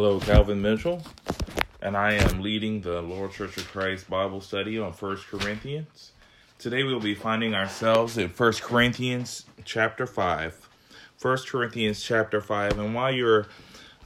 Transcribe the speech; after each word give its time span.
Hello, 0.00 0.20
Calvin 0.20 0.62
Mitchell, 0.62 1.02
and 1.82 1.96
I 1.96 2.12
am 2.12 2.40
leading 2.40 2.82
the 2.82 3.02
Lower 3.02 3.26
Church 3.26 3.56
of 3.56 3.66
Christ 3.66 4.08
Bible 4.08 4.40
study 4.40 4.78
on 4.78 4.92
First 4.92 5.26
Corinthians. 5.26 6.12
Today 6.56 6.84
we'll 6.84 7.00
be 7.00 7.16
finding 7.16 7.52
ourselves 7.52 8.16
in 8.16 8.28
First 8.28 8.62
Corinthians 8.62 9.44
chapter 9.64 10.06
5. 10.06 10.68
First 11.16 11.48
Corinthians 11.48 12.00
chapter 12.00 12.40
5, 12.40 12.78
and 12.78 12.94
while 12.94 13.12
you're 13.12 13.48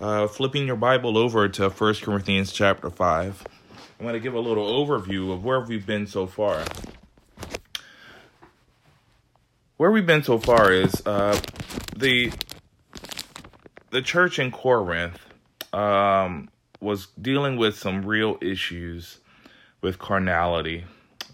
uh, 0.00 0.28
flipping 0.28 0.66
your 0.66 0.76
Bible 0.76 1.18
over 1.18 1.46
to 1.46 1.68
First 1.68 2.00
Corinthians 2.00 2.52
chapter 2.52 2.88
5, 2.88 3.44
I'm 4.00 4.06
going 4.06 4.14
to 4.14 4.18
give 4.18 4.32
a 4.32 4.40
little 4.40 4.86
overview 4.86 5.30
of 5.30 5.44
where 5.44 5.60
we've 5.60 5.84
been 5.84 6.06
so 6.06 6.26
far. 6.26 6.64
Where 9.76 9.90
we've 9.90 10.06
been 10.06 10.22
so 10.22 10.38
far 10.38 10.72
is 10.72 11.02
uh, 11.04 11.38
the 11.94 12.32
the 13.90 14.00
church 14.00 14.38
in 14.38 14.50
Corinth 14.50 15.18
um, 15.72 16.48
was 16.80 17.06
dealing 17.20 17.56
with 17.56 17.76
some 17.76 18.04
real 18.04 18.38
issues 18.40 19.18
with 19.80 19.98
carnality, 19.98 20.84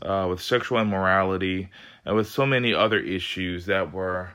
uh, 0.02 0.26
with 0.28 0.40
sexual 0.40 0.80
immorality, 0.80 1.68
and 2.04 2.16
with 2.16 2.28
so 2.28 2.46
many 2.46 2.72
other 2.72 2.98
issues 2.98 3.66
that 3.66 3.92
were 3.92 4.30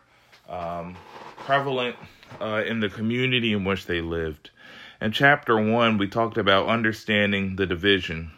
um, 0.49 0.95
prevalent 1.37 1.95
uh, 2.41 2.63
in 2.65 2.79
the 2.79 2.89
community 2.89 3.53
in 3.53 3.63
which 3.63 3.85
they 3.85 4.01
lived. 4.01 4.49
In 5.01 5.11
chapter 5.11 5.57
one, 5.57 5.97
we 5.97 6.07
talked 6.07 6.37
about 6.37 6.67
understanding 6.67 7.55
the 7.55 7.65
division 7.65 8.31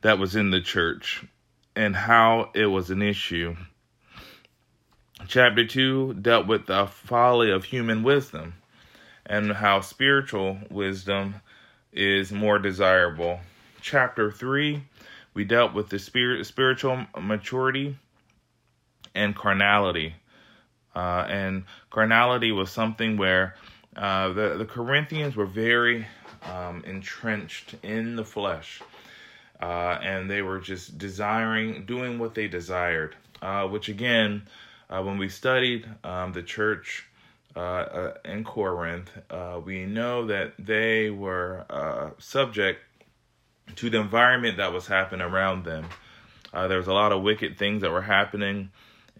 that 0.00 0.18
was 0.18 0.34
in 0.34 0.50
the 0.50 0.60
church 0.60 1.24
and 1.76 1.94
how 1.94 2.50
it 2.54 2.66
was 2.66 2.90
an 2.90 3.02
issue. 3.02 3.56
Chapter 5.28 5.66
two 5.66 6.14
dealt 6.14 6.46
with 6.46 6.66
the 6.66 6.86
folly 6.86 7.50
of 7.50 7.64
human 7.64 8.02
wisdom 8.02 8.54
and 9.26 9.52
how 9.52 9.80
spiritual 9.80 10.58
wisdom 10.70 11.34
is 11.92 12.32
more 12.32 12.58
desirable. 12.58 13.40
Chapter 13.80 14.30
3, 14.30 14.82
we 15.34 15.44
dealt 15.44 15.74
with 15.74 15.88
the 15.88 15.98
spirit, 15.98 16.44
spiritual 16.46 17.06
maturity 17.20 17.96
and 19.14 19.34
carnality. 19.34 20.14
Uh, 20.94 21.26
and 21.28 21.64
carnality 21.90 22.52
was 22.52 22.70
something 22.70 23.16
where 23.16 23.56
uh, 23.96 24.28
the, 24.32 24.56
the 24.58 24.64
Corinthians 24.64 25.36
were 25.36 25.46
very 25.46 26.06
um, 26.50 26.82
entrenched 26.86 27.74
in 27.82 28.16
the 28.16 28.24
flesh. 28.24 28.82
Uh, 29.60 29.98
and 30.02 30.28
they 30.30 30.42
were 30.42 30.58
just 30.58 30.98
desiring, 30.98 31.86
doing 31.86 32.18
what 32.18 32.34
they 32.34 32.48
desired. 32.48 33.14
Uh, 33.40 33.66
which 33.66 33.88
again, 33.88 34.42
uh, 34.88 35.02
when 35.02 35.18
we 35.18 35.28
studied 35.28 35.88
um, 36.04 36.32
the 36.32 36.42
church 36.42 37.06
uh, 37.54 37.58
uh, 37.58 38.14
in 38.24 38.44
Corinth, 38.44 39.10
uh, 39.30 39.60
we 39.62 39.84
know 39.84 40.26
that 40.26 40.54
they 40.58 41.10
were 41.10 41.66
uh, 41.68 42.10
subject 42.18 42.80
to 43.76 43.90
the 43.90 44.00
environment 44.00 44.56
that 44.56 44.72
was 44.72 44.86
happening 44.86 45.26
around 45.26 45.64
them. 45.64 45.86
Uh, 46.52 46.68
there 46.68 46.78
was 46.78 46.86
a 46.86 46.92
lot 46.92 47.12
of 47.12 47.22
wicked 47.22 47.58
things 47.58 47.82
that 47.82 47.90
were 47.90 48.02
happening 48.02 48.70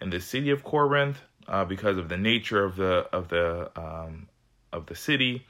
in 0.01 0.09
the 0.09 0.19
city 0.19 0.49
of 0.49 0.63
Corinth 0.63 1.19
uh, 1.47 1.65
because 1.65 1.97
of 1.97 2.09
the 2.09 2.17
nature 2.17 2.63
of 2.63 2.75
the 2.75 3.07
of 3.11 3.29
the 3.29 3.69
um, 3.75 4.27
of 4.71 4.87
the 4.87 4.95
city 4.95 5.45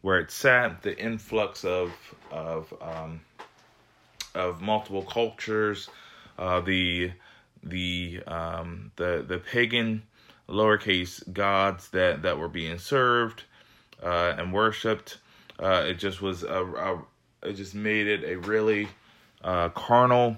where 0.00 0.20
it 0.20 0.30
sat, 0.30 0.82
the 0.82 0.96
influx 0.96 1.64
of 1.64 1.92
of 2.30 2.72
um, 2.80 3.20
of 4.34 4.60
multiple 4.60 5.02
cultures, 5.02 5.88
the 6.36 7.10
the 7.62 8.20
um, 8.26 8.92
the 8.96 9.24
the 9.26 9.38
pagan 9.38 10.02
lowercase 10.48 11.32
gods 11.32 11.88
that 11.90 12.22
that 12.22 12.38
were 12.38 12.48
being 12.48 12.78
served 12.78 13.44
uh, 14.02 14.34
and 14.38 14.52
worshipped. 14.52 15.18
Uh, 15.58 15.84
it 15.86 15.94
just 15.94 16.22
was 16.22 16.42
a, 16.42 16.64
a, 16.64 17.02
it 17.42 17.54
just 17.54 17.74
made 17.74 18.06
it 18.06 18.24
a 18.24 18.36
really 18.36 18.88
uh, 19.42 19.68
carnal 19.70 20.36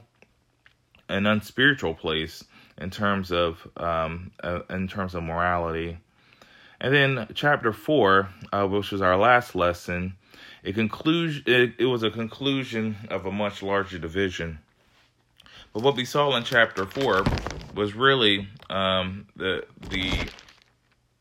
and 1.08 1.26
unspiritual 1.26 1.94
place 1.94 2.44
in 2.78 2.90
terms 2.90 3.30
of 3.30 3.66
um, 3.76 4.30
uh, 4.42 4.60
in 4.70 4.88
terms 4.88 5.14
of 5.14 5.22
morality. 5.22 5.98
And 6.80 6.94
then 6.94 7.28
chapter 7.34 7.72
four, 7.72 8.30
uh, 8.52 8.66
which 8.66 8.90
was 8.90 9.02
our 9.02 9.18
last 9.18 9.54
lesson, 9.54 10.14
it 10.62 10.74
conclusion 10.74 11.42
it, 11.46 11.74
it 11.78 11.86
was 11.86 12.02
a 12.02 12.10
conclusion 12.10 12.96
of 13.10 13.26
a 13.26 13.32
much 13.32 13.62
larger 13.62 13.98
division. 13.98 14.58
But 15.72 15.82
what 15.82 15.96
we 15.96 16.04
saw 16.04 16.34
in 16.36 16.44
chapter 16.44 16.86
four 16.86 17.22
was 17.74 17.94
really 17.94 18.48
um, 18.68 19.26
the 19.36 19.64
the 19.90 20.12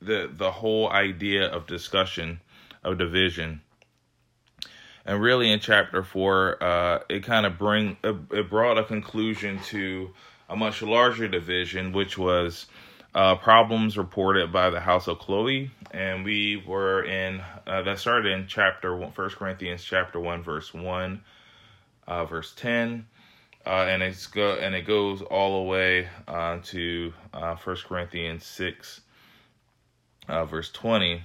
the 0.01 0.31
the 0.35 0.51
whole 0.51 0.89
idea 0.89 1.47
of 1.47 1.67
discussion 1.67 2.41
of 2.83 2.97
division. 2.97 3.61
And 5.05 5.21
really, 5.21 5.51
in 5.51 5.59
chapter 5.59 6.03
four, 6.03 6.61
uh, 6.61 6.99
it 7.09 7.23
kind 7.23 7.45
of 7.45 7.57
bring 7.57 7.97
it, 8.03 8.49
brought 8.49 8.77
a 8.77 8.83
conclusion 8.83 9.59
to 9.67 10.11
a 10.49 10.55
much 10.55 10.81
larger 10.81 11.27
division, 11.27 11.93
which 11.93 12.17
was 12.17 12.67
uh, 13.15 13.35
problems 13.35 13.97
reported 13.97 14.51
by 14.51 14.69
the 14.69 14.79
house 14.79 15.07
of 15.07 15.19
Chloe, 15.19 15.71
and 15.91 16.23
we 16.23 16.63
were 16.67 17.03
in 17.03 17.41
uh, 17.65 17.81
that 17.83 17.97
started 17.99 18.31
in 18.31 18.45
chapter 18.47 18.95
one, 18.95 19.11
First 19.11 19.37
Corinthians 19.37 19.83
chapter 19.83 20.19
one, 20.19 20.43
verse 20.43 20.73
one, 20.73 21.23
uh, 22.07 22.25
verse 22.25 22.53
ten, 22.55 23.07
uh, 23.65 23.85
and 23.87 24.03
it's 24.03 24.27
go 24.27 24.53
and 24.53 24.75
it 24.75 24.85
goes 24.85 25.21
all 25.21 25.63
the 25.63 25.69
way 25.69 26.07
uh, 26.27 26.59
to 26.63 27.13
uh, 27.33 27.55
First 27.55 27.85
Corinthians 27.85 28.45
six, 28.45 29.01
uh, 30.27 30.45
verse 30.45 30.71
twenty, 30.71 31.23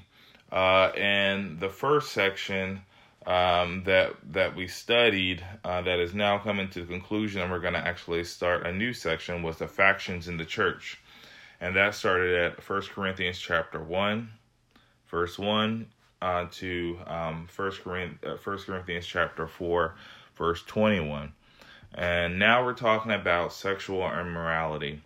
uh, 0.53 0.91
and 0.97 1.61
the 1.61 1.69
first 1.69 2.12
section 2.12 2.83
um, 3.27 3.84
that 3.84 4.15
that 4.33 4.55
we 4.56 4.67
studied 4.67 5.45
uh, 5.65 5.83
that 5.83 5.99
is 5.99 6.15
now 6.15 6.39
coming 6.39 6.69
to 6.71 6.81
the 6.81 6.87
conclusion, 6.87 7.43
and 7.43 7.50
we're 7.50 7.61
going 7.61 7.75
to 7.75 7.87
actually 7.87 8.25
start 8.25 8.66
a 8.66 8.72
new 8.72 8.93
section 8.93 9.43
was 9.43 9.59
the 9.59 9.69
factions 9.69 10.28
in 10.28 10.37
the 10.37 10.45
church, 10.45 10.99
and 11.61 11.77
that 11.77 11.95
started 11.95 12.34
at 12.34 12.62
First 12.62 12.91
Corinthians 12.91 13.39
chapter 13.39 13.83
one, 13.83 14.31
verse 15.09 15.39
one. 15.39 15.87
to 16.51 16.99
um, 17.06 17.47
First 17.51 17.83
Corinthians, 17.84 18.41
First 18.41 18.66
Corinthians 18.66 19.06
chapter 19.06 19.47
four, 19.47 19.95
verse 20.37 20.62
twenty-one. 20.62 21.33
And 21.94 22.38
now 22.41 22.65
we're 22.65 22.75
talking 22.75 23.12
about 23.12 23.53
sexual 23.53 24.03
immorality. 24.03 25.00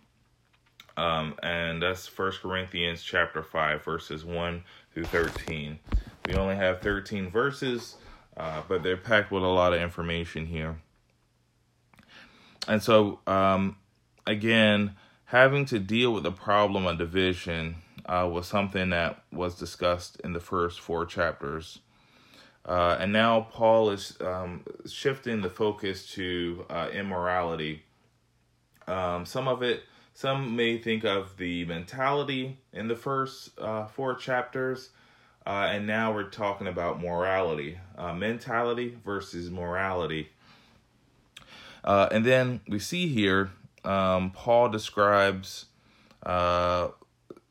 Um, 0.97 1.35
and 1.43 1.81
that's 1.81 2.07
First 2.07 2.41
Corinthians 2.41 3.03
chapter 3.03 3.43
5, 3.43 3.83
verses 3.83 4.25
1 4.25 4.63
through 4.93 5.05
13. 5.05 5.79
We 6.27 6.33
only 6.33 6.55
have 6.55 6.81
13 6.81 7.29
verses, 7.29 7.95
uh, 8.35 8.63
but 8.67 8.83
they're 8.83 8.97
packed 8.97 9.31
with 9.31 9.43
a 9.43 9.47
lot 9.47 9.73
of 9.73 9.81
information 9.81 10.47
here. 10.47 10.77
And 12.67 12.81
so, 12.81 13.19
um, 13.27 13.77
again, 14.25 14.95
having 15.25 15.65
to 15.65 15.79
deal 15.79 16.11
with 16.11 16.23
the 16.23 16.31
problem 16.31 16.87
of 16.87 16.97
division 16.97 17.75
uh, 18.05 18.27
was 18.31 18.47
something 18.47 18.89
that 18.89 19.23
was 19.31 19.55
discussed 19.55 20.19
in 20.23 20.33
the 20.33 20.39
first 20.39 20.79
four 20.79 21.05
chapters 21.05 21.79
uh, 22.65 22.97
and 22.99 23.11
now 23.11 23.47
Paul 23.51 23.91
is 23.91 24.17
um, 24.21 24.63
shifting 24.87 25.41
the 25.41 25.49
focus 25.49 26.07
to 26.13 26.65
uh, 26.69 26.89
immorality. 26.93 27.83
Um, 28.87 29.25
some 29.25 29.47
of 29.47 29.63
it, 29.63 29.83
some 30.13 30.55
may 30.55 30.77
think 30.77 31.03
of 31.03 31.37
the 31.37 31.65
mentality 31.65 32.57
in 32.73 32.87
the 32.87 32.95
first 32.95 33.57
uh, 33.59 33.85
four 33.87 34.15
chapters, 34.15 34.89
uh, 35.47 35.69
and 35.71 35.87
now 35.87 36.13
we're 36.13 36.29
talking 36.29 36.67
about 36.67 37.01
morality, 37.01 37.79
uh, 37.97 38.13
mentality 38.13 38.97
versus 39.05 39.49
morality. 39.49 40.29
Uh, 41.83 42.09
and 42.11 42.25
then 42.25 42.59
we 42.67 42.77
see 42.77 43.07
here 43.07 43.51
um, 43.85 44.31
Paul 44.31 44.69
describes 44.69 45.65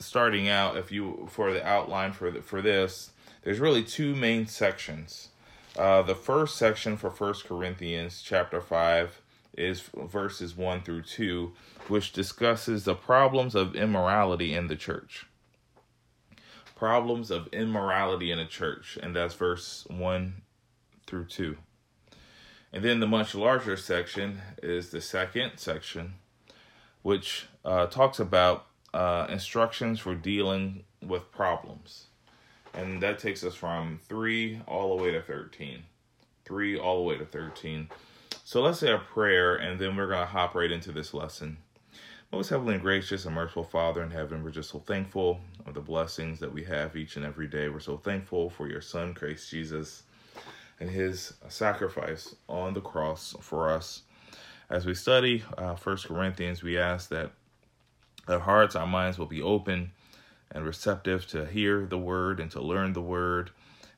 starting 0.01 0.49
out 0.49 0.77
if 0.77 0.93
you 0.93 1.27
for 1.29 1.53
the 1.53 1.67
outline 1.67 2.13
for 2.13 2.31
the, 2.31 2.41
for 2.41 2.63
this 2.63 3.11
there's 3.43 3.61
really 3.61 3.83
two 3.83 4.15
main 4.15 4.47
sections. 4.47 5.29
Uh, 5.77 6.03
the 6.03 6.15
first 6.15 6.57
section 6.57 6.97
for 6.97 7.11
First 7.11 7.45
Corinthians 7.45 8.21
chapter 8.25 8.61
5 8.61 9.21
is 9.57 9.81
verses 9.81 10.57
1 10.57 10.83
through 10.83 11.03
2, 11.03 11.53
which 11.89 12.13
discusses 12.13 12.85
the 12.85 12.95
problems 12.95 13.55
of 13.55 13.77
immorality 13.77 14.55
in 14.55 14.67
the 14.67 14.77
church. 14.77 15.27
Problems 16.75 17.31
of 17.31 17.49
immorality 17.53 18.31
in 18.31 18.39
a 18.39 18.47
church, 18.47 18.99
and 19.03 19.15
that's 19.15 19.35
verse 19.35 19.87
1 19.89 20.43
through 21.07 21.27
2. 21.27 21.57
And 22.73 22.85
then 22.85 23.01
the 23.01 23.07
much 23.07 23.35
larger 23.35 23.77
section 23.77 24.41
is 24.63 24.91
the 24.91 25.01
second 25.01 25.53
section, 25.57 26.15
which 27.03 27.47
uh, 27.65 27.87
talks 27.87 28.19
about 28.19 28.67
uh, 28.93 29.27
instructions 29.31 30.01
for 30.01 30.15
dealing 30.15 30.85
with 31.01 31.31
problems 31.31 32.08
and 32.75 33.03
that 33.03 33.19
takes 33.19 33.45
us 33.45 33.55
from 33.55 33.99
3 34.09 34.61
all 34.67 34.97
the 34.97 35.03
way 35.03 35.11
to 35.13 35.23
13. 35.23 35.83
3 36.45 36.79
all 36.79 36.97
the 36.99 37.03
way 37.03 37.19
to 37.19 37.25
13. 37.27 37.89
So 38.45 38.63
let's 38.63 38.79
say 38.81 38.93
a 38.93 38.99
prayer, 38.99 39.57
and 39.57 39.79
then 39.81 39.97
we're 39.97 40.09
going 40.09 40.21
to 40.21 40.27
hop 40.27 40.55
right 40.55 40.71
into 40.71 40.93
this 40.93 41.13
lesson. 41.15 41.59
Most 42.33 42.51
heavenly 42.51 42.75
and 42.75 42.83
gracious 42.83 43.25
and 43.25 43.35
merciful 43.35 43.65
Father 43.65 44.03
in 44.03 44.11
heaven, 44.11 44.43
we're 44.45 44.51
just 44.51 44.71
so 44.71 44.79
thankful 44.81 45.41
of 45.67 45.75
the 45.75 45.81
blessings 45.81 46.41
that 46.41 46.53
we 46.53 46.65
have 46.65 46.97
each 46.97 47.17
and 47.17 47.25
every 47.25 47.47
day. 47.47 47.69
We're 47.69 47.81
so 47.81 47.97
thankful 47.97 48.51
for 48.51 48.69
your 48.69 48.83
Son, 48.83 49.15
Christ 49.15 49.51
Jesus. 49.51 50.03
and 50.81 50.91
his 50.91 51.35
sacrifice 51.49 52.35
on 52.49 52.75
the 52.75 52.81
cross 52.81 53.35
for 53.41 53.71
us. 53.71 54.03
As 54.71 54.87
we 54.87 54.95
study 54.95 55.43
uh, 55.57 55.75
First 55.75 56.07
Corinthians, 56.09 56.63
we 56.63 56.79
ask 56.79 57.09
that 57.11 57.33
our 58.29 58.39
hearts, 58.39 58.77
our 58.77 58.87
minds 58.87 59.19
will 59.19 59.27
be 59.27 59.43
open 59.43 59.93
and 60.51 60.65
receptive 60.65 61.27
to 61.29 61.47
hear 61.47 61.87
the 61.87 61.99
word 61.99 62.41
and 62.41 62.51
to 62.51 62.61
learn 62.61 62.93
the 62.93 63.03
word 63.03 63.51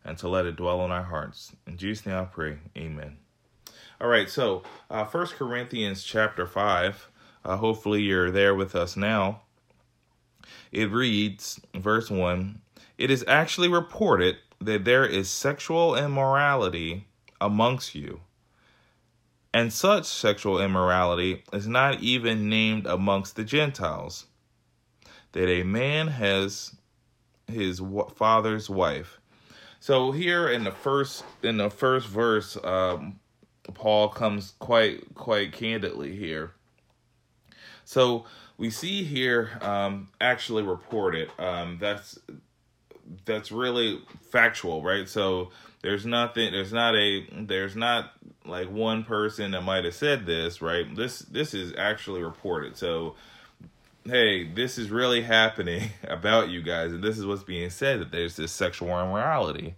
and 0.05 0.19
to 0.19 0.29
let 0.29 0.47
it 0.47 0.57
dwell 0.57 0.85
in 0.85 0.91
our 0.91 1.05
hearts. 1.05 1.53
In 1.67 1.77
Jesus' 1.77 2.07
name 2.07 2.17
I 2.17 2.25
pray. 2.25 2.59
Amen. 2.77 3.19
All 4.01 4.09
right, 4.09 4.31
so 4.31 4.63
uh, 4.91 5.05
1 5.05 5.27
Corinthians 5.29 6.03
chapter 6.03 6.47
5. 6.47 7.09
Uh, 7.45 7.57
hopefully 7.57 8.03
you're 8.03 8.31
there 8.31 8.55
with 8.55 8.75
us 8.75 8.97
now. 8.97 9.43
It 10.73 10.91
reads, 10.91 11.61
verse 11.75 12.11
1 12.11 12.61
It 12.99 13.11
is 13.11 13.25
actually 13.29 13.69
reported 13.69 14.37
that 14.61 14.85
there 14.85 15.05
is 15.05 15.31
sexual 15.31 15.97
immorality 15.97 17.07
amongst 17.41 17.95
you. 17.95 18.21
And 19.53 19.73
such 19.73 20.07
sexual 20.07 20.61
immorality 20.61 21.43
is 21.53 21.67
not 21.67 22.01
even 22.01 22.49
named 22.49 22.87
amongst 22.87 23.37
the 23.37 23.45
Gentiles. 23.45 24.27
That 25.33 25.49
a 25.49 25.63
man 25.63 26.09
has 26.09 26.75
his 27.47 27.81
father's 28.15 28.69
wife. 28.69 29.21
So 29.79 30.13
here 30.13 30.49
in 30.49 30.65
the 30.65 30.73
first 30.73 31.25
in 31.43 31.57
the 31.57 31.71
first 31.71 32.07
verse, 32.07 32.57
um, 32.63 33.21
Paul 33.75 34.09
comes 34.09 34.55
quite 34.59 35.15
quite 35.15 35.53
candidly 35.53 36.17
here. 36.17 36.53
So 37.85 38.25
we 38.59 38.71
see 38.71 39.05
here 39.05 39.59
um, 39.63 40.09
actually 40.21 40.63
reported. 40.63 41.31
Um, 41.39 41.79
that's 41.81 42.19
that's 43.25 43.51
really 43.51 44.03
factual, 44.31 44.83
right? 44.83 45.09
So 45.09 45.51
there's 45.83 46.05
nothing. 46.05 46.53
There's 46.53 46.73
not 46.73 46.95
a. 46.95 47.27
There's 47.33 47.75
not 47.75 48.13
like 48.45 48.71
one 48.71 49.05
person 49.05 49.53
that 49.53 49.63
might 49.63 49.85
have 49.85 49.95
said 49.95 50.27
this, 50.27 50.61
right? 50.61 50.95
This 50.95 51.21
this 51.21 51.55
is 51.55 51.73
actually 51.79 52.23
reported. 52.23 52.77
So 52.77 53.17
hey, 54.11 54.45
this 54.45 54.77
is 54.77 54.91
really 54.91 55.23
happening 55.23 55.91
about 56.05 56.49
you 56.49 56.63
guys, 56.63 56.93
and 56.93 57.03
this 57.03 57.17
is 57.17 57.25
what's 57.25 57.45
being 57.45 57.71
said 57.71 58.01
that 58.01 58.11
there's 58.11 58.37
this 58.37 58.53
sexual 58.53 58.89
immorality. 58.89 59.77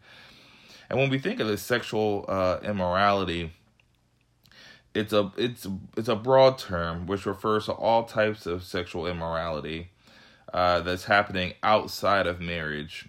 And 0.89 0.99
when 0.99 1.11
we 1.11 1.19
think 1.19 1.39
of 1.41 1.47
this 1.47 1.63
sexual 1.63 2.25
uh, 2.29 2.59
immorality, 2.63 3.53
it's 4.95 5.13
a 5.13 5.33
it's 5.37 5.67
it's 5.97 6.09
a 6.09 6.17
broad 6.17 6.59
term 6.59 7.07
which 7.07 7.25
refers 7.25 7.67
to 7.67 7.73
all 7.73 8.05
types 8.05 8.47
of 8.47 8.63
sexual 8.63 9.07
immorality 9.07 9.91
uh, 10.53 10.81
that's 10.81 11.05
happening 11.05 11.55
outside 11.63 12.27
of 12.27 12.41
marriage. 12.41 13.09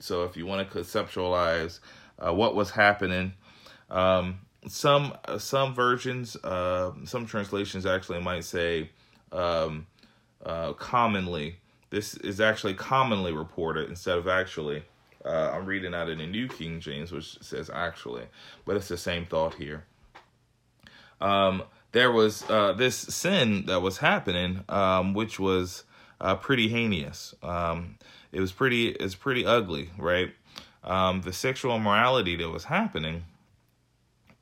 So 0.00 0.24
if 0.24 0.36
you 0.36 0.46
want 0.46 0.68
to 0.68 0.78
conceptualize 0.78 1.80
uh, 2.24 2.32
what 2.32 2.54
was 2.54 2.70
happening, 2.70 3.32
um, 3.90 4.40
some 4.68 5.16
some 5.38 5.74
versions, 5.74 6.36
uh, 6.36 6.92
some 7.04 7.26
translations 7.26 7.86
actually 7.86 8.20
might 8.20 8.44
say 8.44 8.90
um, 9.32 9.86
uh, 10.44 10.72
commonly. 10.74 11.56
This 11.90 12.14
is 12.14 12.40
actually 12.40 12.74
commonly 12.74 13.32
reported 13.32 13.88
instead 13.88 14.18
of 14.18 14.28
actually. 14.28 14.84
Uh, 15.24 15.52
I'm 15.54 15.64
reading 15.64 15.94
out 15.94 16.10
of 16.10 16.18
the 16.18 16.26
New 16.26 16.48
King 16.48 16.80
James, 16.80 17.10
which 17.10 17.42
says 17.42 17.70
actually, 17.72 18.24
but 18.66 18.76
it's 18.76 18.88
the 18.88 18.98
same 18.98 19.24
thought 19.24 19.54
here 19.54 19.84
um, 21.20 21.62
there 21.92 22.12
was 22.12 22.48
uh, 22.50 22.72
this 22.72 22.96
sin 22.96 23.66
that 23.66 23.80
was 23.80 23.98
happening, 23.98 24.64
um, 24.68 25.14
which 25.14 25.38
was 25.38 25.84
uh, 26.20 26.36
pretty 26.36 26.68
heinous. 26.68 27.34
Um, 27.42 27.96
it 28.32 28.40
was 28.40 28.52
pretty, 28.52 28.88
it's 28.88 29.14
pretty 29.14 29.46
ugly, 29.46 29.90
right? 29.96 30.32
Um, 30.82 31.22
the 31.22 31.32
sexual 31.32 31.76
immorality 31.76 32.36
that 32.36 32.50
was 32.50 32.64
happening 32.64 33.24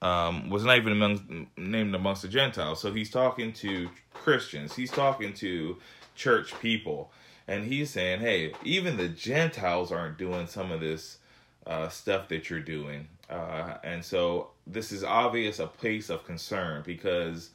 um, 0.02 0.50
was 0.50 0.64
not 0.64 0.76
even 0.76 0.92
among, 0.92 1.46
named 1.56 1.94
amongst 1.94 2.22
the 2.22 2.28
Gentiles. 2.28 2.80
So 2.80 2.92
he's 2.92 3.10
talking 3.10 3.52
to 3.54 3.88
Christians. 4.12 4.74
He's 4.74 4.90
talking 4.90 5.32
to 5.34 5.78
church 6.16 6.52
people, 6.60 7.10
and 7.48 7.64
he's 7.64 7.90
saying, 7.90 8.20
"Hey, 8.20 8.52
even 8.64 8.96
the 8.96 9.08
Gentiles 9.08 9.90
aren't 9.90 10.18
doing 10.18 10.46
some 10.46 10.70
of 10.70 10.80
this 10.80 11.18
uh, 11.66 11.88
stuff 11.88 12.28
that 12.28 12.50
you're 12.50 12.60
doing." 12.60 13.08
Uh, 13.30 13.78
and 13.82 14.04
so 14.04 14.50
this 14.66 14.92
is 14.92 15.04
obvious 15.04 15.58
a 15.58 15.66
place 15.66 16.10
of 16.10 16.26
concern 16.26 16.82
because 16.84 17.50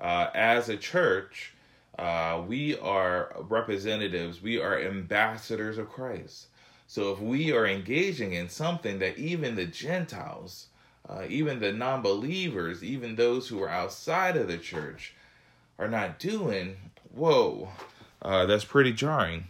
uh, 0.00 0.28
as 0.34 0.68
a 0.68 0.76
church, 0.76 1.54
uh, 1.98 2.42
we 2.46 2.76
are 2.78 3.34
representatives, 3.48 4.42
we 4.42 4.60
are 4.60 4.80
ambassadors 4.80 5.78
of 5.78 5.88
Christ. 5.88 6.48
So 6.88 7.12
if 7.12 7.20
we 7.20 7.52
are 7.52 7.66
engaging 7.66 8.34
in 8.34 8.48
something 8.48 8.98
that 8.98 9.16
even 9.16 9.54
the 9.54 9.64
Gentiles, 9.64 10.66
uh, 11.08 11.24
even 11.28 11.60
the 11.60 11.72
non 11.72 12.02
believers, 12.02 12.82
even 12.82 13.16
those 13.16 13.48
who 13.48 13.62
are 13.62 13.68
outside 13.68 14.36
of 14.36 14.48
the 14.48 14.58
church 14.58 15.14
are 15.78 15.88
not 15.88 16.18
doing, 16.18 16.76
whoa, 17.12 17.68
uh, 18.22 18.46
that's 18.46 18.64
pretty 18.64 18.92
jarring. 18.92 19.44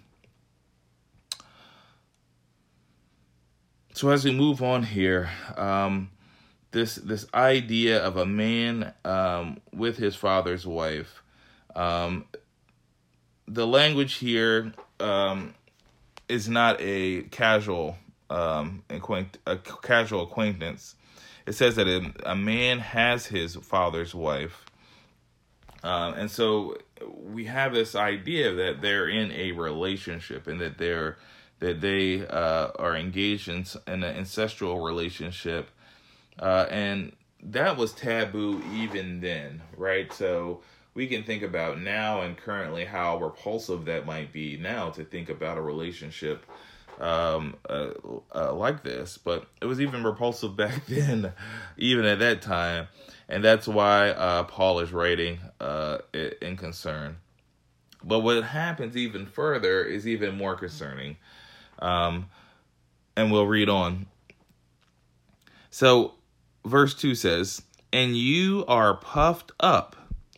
so 3.95 4.11
as 4.11 4.25
we 4.25 4.33
move 4.33 4.61
on 4.61 4.83
here, 4.83 5.31
um, 5.57 6.11
this 6.73 6.97
this 6.97 7.27
idea 7.33 8.05
of 8.05 8.17
a 8.17 8.27
man 8.27 8.93
um, 9.05 9.61
with 9.73 9.97
his 9.97 10.17
father's 10.17 10.67
wife, 10.67 11.23
um, 11.77 12.25
the 13.47 13.67
language 13.67 14.15
here 14.15 14.73
um, 14.99 15.55
is 16.29 16.49
not 16.49 16.77
a 16.81 17.23
casual 17.31 17.97
um, 18.31 18.83
acquaint- 18.91 19.39
a 19.47 19.57
casual 19.57 20.25
acquaintance. 20.25 20.97
It 21.47 21.53
says 21.53 21.77
that 21.77 21.87
a, 22.25 22.35
man 22.35 22.79
has 22.79 23.27
his 23.27 23.57
father's 23.57 24.15
wife, 24.15 24.65
um, 25.83 26.15
and 26.15 26.31
so 26.31 26.79
we 27.07 27.45
have 27.45 27.75
this 27.75 27.95
idea 27.95 28.55
that 28.55 28.81
they're 28.81 29.09
in 29.09 29.31
a 29.33 29.53
relationship 29.53 30.47
and 30.47 30.61
that 30.61 30.79
they're 30.79 31.19
that 31.61 31.81
they 31.81 32.27
uh, 32.27 32.69
are 32.79 32.97
engaged 32.97 33.49
in, 33.49 33.65
in 33.87 34.03
an 34.03 34.17
ancestral 34.17 34.83
relationship. 34.83 35.71
Uh, 36.39 36.67
and 36.71 37.13
that 37.43 37.77
was 37.77 37.93
taboo 37.93 38.63
even 38.75 39.21
then, 39.21 39.63
right? 39.77 40.13
So 40.13 40.63
we 40.95 41.07
can 41.07 41.23
think 41.23 41.43
about 41.43 41.81
now 41.81 42.23
and 42.23 42.37
currently 42.37 42.85
how 42.85 43.19
repulsive 43.19 43.85
that 43.85 44.07
might 44.07 44.33
be 44.33 44.57
now 44.57 44.91
to 44.91 45.05
think 45.05 45.29
about 45.29 45.59
a 45.59 45.61
relationship 45.61 46.45
um, 47.01 47.57
uh, 47.69 47.91
uh, 48.35 48.53
like 48.55 48.83
this. 48.83 49.19
But 49.19 49.47
it 49.61 49.67
was 49.67 49.81
even 49.81 50.05
repulsive 50.05 50.57
back 50.57 50.87
then, 50.87 51.33
even 51.77 52.05
at 52.05 52.19
that 52.21 52.43
time. 52.43 52.89
And 53.29 53.43
that's 53.43 53.67
why 53.67 54.11
uh, 54.11 54.45
Paul 54.45 54.81
is 54.81 54.93
writing 54.93 55.39
uh, 55.61 55.99
in 56.13 56.57
concern. 56.57 57.17
But 58.03 58.21
what 58.21 58.45
happens 58.45 58.97
even 58.97 59.27
further 59.27 59.83
is 59.83 60.07
even 60.07 60.37
more 60.37 60.57
concerning. 60.57 61.17
Um, 61.79 62.29
and 63.17 63.33
we'll 63.33 63.47
read 63.47 63.69
on. 63.69 64.07
So, 65.71 66.15
verse 66.65 66.95
2 66.95 67.15
says, 67.15 67.63
And 67.93 68.17
you 68.17 68.65
are 68.69 68.95
puffed 68.95 69.53
up 69.59 69.97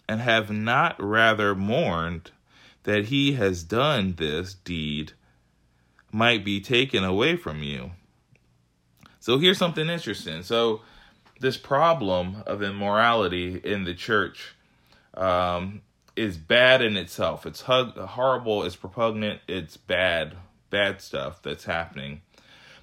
and 0.09 0.21
have 0.21 0.51
not 0.51 1.03
rather 1.03 1.55
mourned 1.55 2.31
that 2.85 3.07
he 3.07 3.33
has 3.33 3.65
done 3.65 4.15
this 4.17 4.55
deed 4.55 5.13
might 6.17 6.45
be 6.45 6.61
taken 6.61 7.05
away 7.05 7.37
from 7.37 7.63
you. 7.63 7.91
So, 9.21 9.39
here's 9.39 9.59
something 9.59 9.89
interesting. 9.89 10.43
So, 10.43 10.81
this 11.41 11.57
problem 11.57 12.43
of 12.47 12.63
immorality 12.63 13.61
in 13.63 13.85
the 13.85 13.95
church 13.95 14.55
um, 15.15 15.83
is 16.15 16.39
bad 16.39 16.81
in 16.81 16.97
itself. 16.97 17.45
It's 17.45 17.63
horrible, 17.63 18.63
it's 18.63 18.83
repugnant, 18.83 19.41
it's 19.47 19.77
bad 19.77 20.37
bad 20.71 21.01
stuff 21.01 21.43
that's 21.43 21.65
happening. 21.65 22.23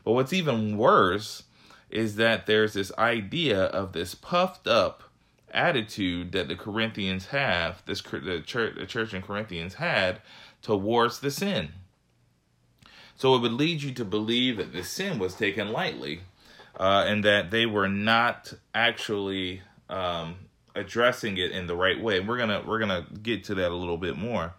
But 0.03 0.13
what's 0.13 0.33
even 0.33 0.77
worse 0.77 1.43
is 1.89 2.15
that 2.15 2.45
there's 2.45 2.73
this 2.73 2.91
idea 2.97 3.65
of 3.65 3.93
this 3.93 4.15
puffed 4.15 4.67
up 4.67 5.03
attitude 5.51 6.31
that 6.31 6.47
the 6.47 6.55
Corinthians 6.55 7.27
have, 7.27 7.83
this 7.85 8.01
the 8.01 8.41
church, 8.45 8.75
the 8.75 8.85
church 8.85 9.13
in 9.13 9.21
Corinthians 9.21 9.75
had 9.75 10.21
towards 10.61 11.19
the 11.19 11.29
sin. 11.29 11.69
So 13.23 13.35
it 13.35 13.39
would 13.39 13.53
lead 13.53 13.81
you 13.81 13.93
to 13.93 14.03
believe 14.03 14.57
that 14.57 14.73
the 14.73 14.83
sin 14.83 15.17
was 15.17 15.33
taken 15.33 15.71
lightly, 15.71 16.23
uh, 16.77 17.05
and 17.07 17.23
that 17.23 17.51
they 17.51 17.65
were 17.65 17.87
not 17.87 18.51
actually 18.75 19.61
um, 19.89 20.35
addressing 20.75 21.37
it 21.37 21.51
in 21.51 21.65
the 21.65 21.75
right 21.77 22.03
way. 22.03 22.19
We're 22.19 22.37
gonna 22.37 22.61
we're 22.67 22.79
gonna 22.79 23.07
get 23.21 23.45
to 23.45 23.55
that 23.55 23.71
a 23.71 23.75
little 23.75 23.95
bit 23.95 24.17
more. 24.17 24.55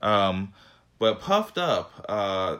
Um, 0.00 0.54
but 0.98 1.20
puffed 1.20 1.58
up 1.58 2.06
uh, 2.08 2.56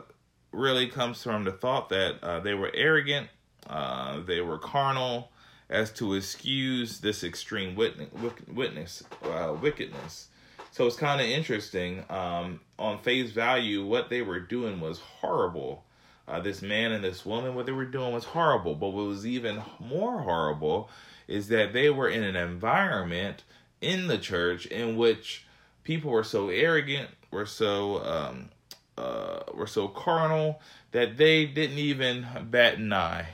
really 0.51 0.87
comes 0.87 1.23
from 1.23 1.43
the 1.45 1.51
thought 1.51 1.89
that 1.89 2.23
uh, 2.23 2.39
they 2.41 2.53
were 2.53 2.69
arrogant, 2.75 3.27
uh, 3.67 4.19
they 4.19 4.41
were 4.41 4.59
carnal, 4.59 5.31
as 5.71 5.91
to 5.93 6.13
excuse 6.13 6.99
this 6.99 7.23
extreme 7.23 7.73
witness, 7.75 8.09
witness 8.47 9.03
uh, 9.23 9.55
wickedness. 9.59 10.27
So 10.71 10.87
it's 10.87 10.95
kind 10.95 11.19
of 11.19 11.27
interesting. 11.27 12.05
Um, 12.09 12.61
on 12.79 12.99
face 12.99 13.31
value, 13.31 13.85
what 13.85 14.09
they 14.09 14.21
were 14.21 14.39
doing 14.39 14.79
was 14.79 14.99
horrible. 14.99 15.83
uh, 16.31 16.39
this 16.39 16.61
man 16.61 16.91
and 16.91 17.03
this 17.03 17.25
woman, 17.25 17.55
what 17.55 17.65
they 17.65 17.71
were 17.71 17.85
doing 17.85 18.13
was 18.13 18.25
horrible. 18.25 18.75
But 18.75 18.89
what 18.89 19.05
was 19.05 19.25
even 19.25 19.61
more 19.79 20.21
horrible 20.21 20.89
is 21.27 21.49
that 21.49 21.73
they 21.73 21.89
were 21.89 22.09
in 22.09 22.23
an 22.23 22.35
environment 22.35 23.43
in 23.81 24.07
the 24.07 24.17
church 24.17 24.65
in 24.67 24.95
which 24.95 25.45
people 25.83 26.11
were 26.11 26.23
so 26.23 26.49
arrogant, 26.49 27.09
were 27.31 27.45
so 27.45 28.03
um, 28.05 28.49
uh, 28.97 29.39
were 29.53 29.67
so 29.67 29.87
carnal 29.87 30.61
that 30.91 31.17
they 31.17 31.45
didn't 31.45 31.79
even 31.79 32.25
bat 32.49 32.77
an 32.77 32.93
eye. 32.93 33.27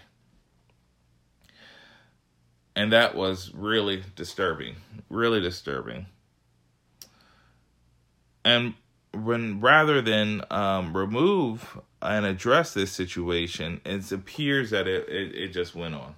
And 2.76 2.94
that 2.94 3.16
was 3.16 3.52
really 3.54 4.04
disturbing, 4.16 4.76
really 5.10 5.42
disturbing. 5.42 6.06
And 8.48 8.76
when 9.12 9.60
rather 9.60 10.02
than 10.02 10.42
um, 10.50 10.96
remove 10.96 11.82
and 12.02 12.26
address 12.26 12.74
this 12.74 12.94
situation, 12.94 13.82
it 13.84 14.10
appears 14.14 14.70
that 14.70 14.88
it, 14.88 15.10
it, 15.10 15.36
it 15.36 15.48
just 15.50 15.76
went 15.76 15.96
on. 15.96 16.16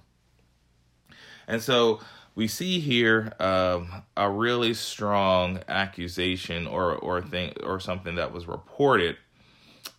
And 1.48 1.60
so 1.60 1.98
we 2.36 2.46
see 2.46 2.78
here 2.78 3.32
um, 3.40 4.04
a 4.16 4.30
really 4.30 4.74
strong 4.74 5.58
accusation 5.66 6.68
or 6.68 6.94
or 6.94 7.20
thing 7.20 7.52
or 7.64 7.80
something 7.80 8.14
that 8.14 8.32
was 8.32 8.46
reported 8.46 9.16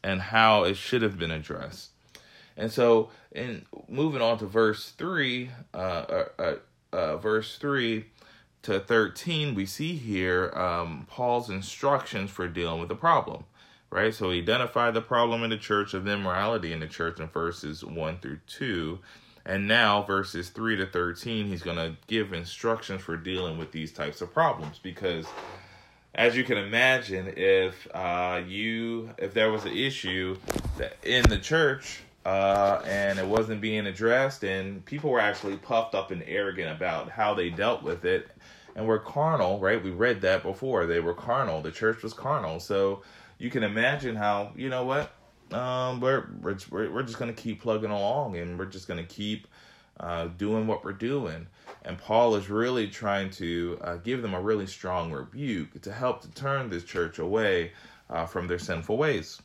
and 0.01 0.21
how 0.21 0.63
it 0.63 0.77
should 0.77 1.01
have 1.01 1.19
been 1.19 1.31
addressed. 1.31 1.89
And 2.55 2.71
so, 2.71 3.09
in 3.33 3.65
moving 3.89 4.21
on 4.21 4.37
to 4.37 4.45
verse 4.45 4.91
three, 4.91 5.49
uh, 5.73 5.77
uh, 5.77 6.25
uh, 6.39 6.55
uh 6.93 7.17
verse 7.17 7.57
three 7.57 8.05
to 8.63 8.79
thirteen, 8.79 9.55
we 9.55 9.65
see 9.65 9.95
here 9.95 10.51
um, 10.55 11.07
Paul's 11.09 11.49
instructions 11.49 12.29
for 12.29 12.47
dealing 12.47 12.79
with 12.79 12.89
the 12.89 12.95
problem. 12.95 13.45
Right, 13.89 14.13
so 14.13 14.31
he 14.31 14.39
identified 14.39 14.93
the 14.93 15.01
problem 15.01 15.43
in 15.43 15.49
the 15.49 15.57
church 15.57 15.93
of 15.93 16.07
immorality 16.07 16.71
in 16.71 16.79
the 16.79 16.87
church 16.87 17.19
in 17.19 17.27
verses 17.27 17.83
one 17.83 18.19
through 18.19 18.39
two, 18.47 18.99
and 19.45 19.67
now 19.67 20.03
verses 20.03 20.47
three 20.49 20.77
to 20.77 20.85
thirteen, 20.85 21.47
he's 21.47 21.61
going 21.61 21.75
to 21.75 21.97
give 22.07 22.31
instructions 22.31 23.01
for 23.01 23.17
dealing 23.17 23.57
with 23.57 23.73
these 23.73 23.91
types 23.91 24.21
of 24.21 24.33
problems 24.33 24.79
because 24.81 25.25
as 26.15 26.37
you 26.37 26.43
can 26.43 26.57
imagine, 26.57 27.33
if 27.35 27.87
uh, 27.93 28.41
you 28.47 29.09
if 29.17 29.33
there 29.33 29.51
was 29.51 29.65
an 29.65 29.75
issue 29.75 30.37
in 31.03 31.23
the 31.23 31.37
church 31.37 31.99
uh, 32.25 32.81
and 32.85 33.17
it 33.17 33.25
wasn't 33.25 33.61
being 33.61 33.87
addressed, 33.87 34.43
and 34.43 34.85
people 34.85 35.09
were 35.09 35.19
actually 35.19 35.57
puffed 35.57 35.95
up 35.95 36.11
and 36.11 36.23
arrogant 36.27 36.69
about 36.75 37.09
how 37.09 37.33
they 37.33 37.49
dealt 37.49 37.81
with 37.81 38.05
it, 38.05 38.29
and 38.75 38.85
were 38.85 38.99
carnal, 38.99 39.59
right? 39.59 39.83
We 39.83 39.91
read 39.91 40.21
that 40.21 40.43
before. 40.43 40.85
They 40.85 40.99
were 40.99 41.13
carnal. 41.13 41.61
The 41.61 41.71
church 41.71 42.03
was 42.03 42.13
carnal. 42.13 42.59
So 42.59 43.01
you 43.37 43.49
can 43.49 43.63
imagine 43.63 44.15
how 44.15 44.51
you 44.55 44.69
know 44.69 44.85
what 44.85 45.11
um, 45.51 45.99
we're 45.99 46.29
we're 46.41 46.91
we're 46.91 47.03
just 47.03 47.17
gonna 47.17 47.33
keep 47.33 47.61
plugging 47.61 47.91
along, 47.91 48.37
and 48.37 48.57
we're 48.57 48.65
just 48.65 48.87
gonna 48.87 49.03
keep 49.03 49.47
uh, 49.99 50.27
doing 50.37 50.67
what 50.67 50.83
we're 50.83 50.93
doing. 50.93 51.47
And 51.83 51.97
Paul 51.97 52.35
is 52.35 52.49
really 52.49 52.87
trying 52.87 53.31
to 53.31 53.79
uh, 53.81 53.95
give 53.97 54.21
them 54.21 54.33
a 54.35 54.41
really 54.41 54.67
strong 54.67 55.11
rebuke 55.11 55.81
to 55.81 55.91
help 55.91 56.21
to 56.21 56.31
turn 56.31 56.69
this 56.69 56.83
church 56.83 57.17
away 57.17 57.71
uh, 58.09 58.25
from 58.25 58.47
their 58.47 58.59
sinful 58.59 58.97
ways. 58.97 59.41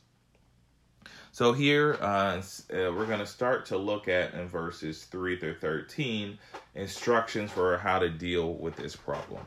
So 1.37 1.53
here 1.53 1.99
uh, 2.01 2.41
uh 2.41 2.41
we're 2.71 3.05
going 3.05 3.19
to 3.19 3.27
start 3.27 3.67
to 3.67 3.77
look 3.77 4.09
at 4.09 4.33
in 4.33 4.49
verses 4.49 5.05
3 5.05 5.39
through 5.39 5.57
13 5.57 6.39
instructions 6.75 7.51
for 7.51 7.77
how 7.77 7.99
to 7.99 8.09
deal 8.09 8.55
with 8.55 8.77
this 8.77 8.97
problem. 8.97 9.43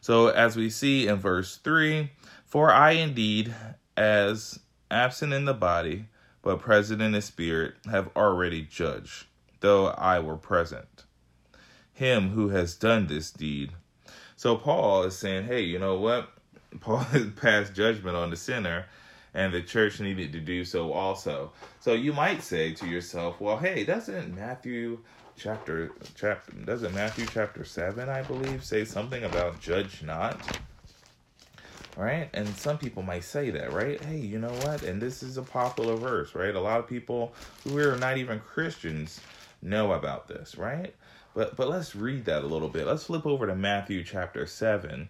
So 0.00 0.28
as 0.28 0.56
we 0.56 0.70
see 0.70 1.06
in 1.06 1.16
verse 1.16 1.58
3, 1.58 2.10
for 2.46 2.72
I 2.72 2.92
indeed, 2.92 3.54
as 3.94 4.58
absent 4.90 5.34
in 5.34 5.44
the 5.44 5.52
body, 5.52 6.06
but 6.40 6.60
present 6.60 7.02
in 7.02 7.12
the 7.12 7.20
spirit, 7.20 7.74
have 7.84 8.08
already 8.16 8.62
judged, 8.62 9.26
though 9.60 9.88
I 9.88 10.18
were 10.18 10.38
present 10.38 11.04
him 11.92 12.30
who 12.30 12.48
has 12.48 12.74
done 12.74 13.06
this 13.06 13.30
deed. 13.30 13.72
So 14.36 14.56
Paul 14.56 15.02
is 15.02 15.18
saying, 15.18 15.44
hey, 15.44 15.60
you 15.60 15.78
know 15.78 16.00
what? 16.00 16.30
Paul 16.80 17.00
has 17.00 17.26
passed 17.32 17.74
judgment 17.74 18.16
on 18.16 18.30
the 18.30 18.36
sinner, 18.36 18.86
and 19.38 19.54
the 19.54 19.62
church 19.62 20.00
needed 20.00 20.32
to 20.32 20.40
do 20.40 20.64
so 20.64 20.92
also. 20.92 21.52
So 21.78 21.92
you 21.92 22.12
might 22.12 22.42
say 22.42 22.72
to 22.72 22.88
yourself, 22.88 23.40
well, 23.40 23.56
hey, 23.56 23.84
doesn't 23.84 24.34
Matthew 24.34 24.98
chapter 25.36 25.92
chapter 26.16 26.52
doesn't 26.64 26.92
Matthew 26.92 27.24
chapter 27.32 27.62
seven, 27.64 28.08
I 28.08 28.22
believe, 28.22 28.64
say 28.64 28.84
something 28.84 29.22
about 29.22 29.60
judge 29.60 30.02
not? 30.02 30.58
Right? 31.96 32.28
And 32.34 32.48
some 32.48 32.78
people 32.78 33.04
might 33.04 33.22
say 33.22 33.50
that, 33.50 33.72
right? 33.72 34.02
Hey, 34.02 34.18
you 34.18 34.40
know 34.40 34.52
what? 34.64 34.82
And 34.82 35.00
this 35.00 35.22
is 35.22 35.36
a 35.36 35.42
popular 35.42 35.94
verse, 35.94 36.34
right? 36.34 36.54
A 36.54 36.60
lot 36.60 36.80
of 36.80 36.88
people 36.88 37.32
who 37.62 37.78
are 37.78 37.96
not 37.96 38.18
even 38.18 38.40
Christians 38.40 39.20
know 39.62 39.92
about 39.92 40.26
this, 40.26 40.58
right? 40.58 40.96
But 41.34 41.54
but 41.54 41.68
let's 41.68 41.94
read 41.94 42.24
that 42.24 42.42
a 42.42 42.46
little 42.48 42.68
bit. 42.68 42.86
Let's 42.88 43.04
flip 43.04 43.24
over 43.24 43.46
to 43.46 43.54
Matthew 43.54 44.02
chapter 44.02 44.46
seven, 44.46 45.08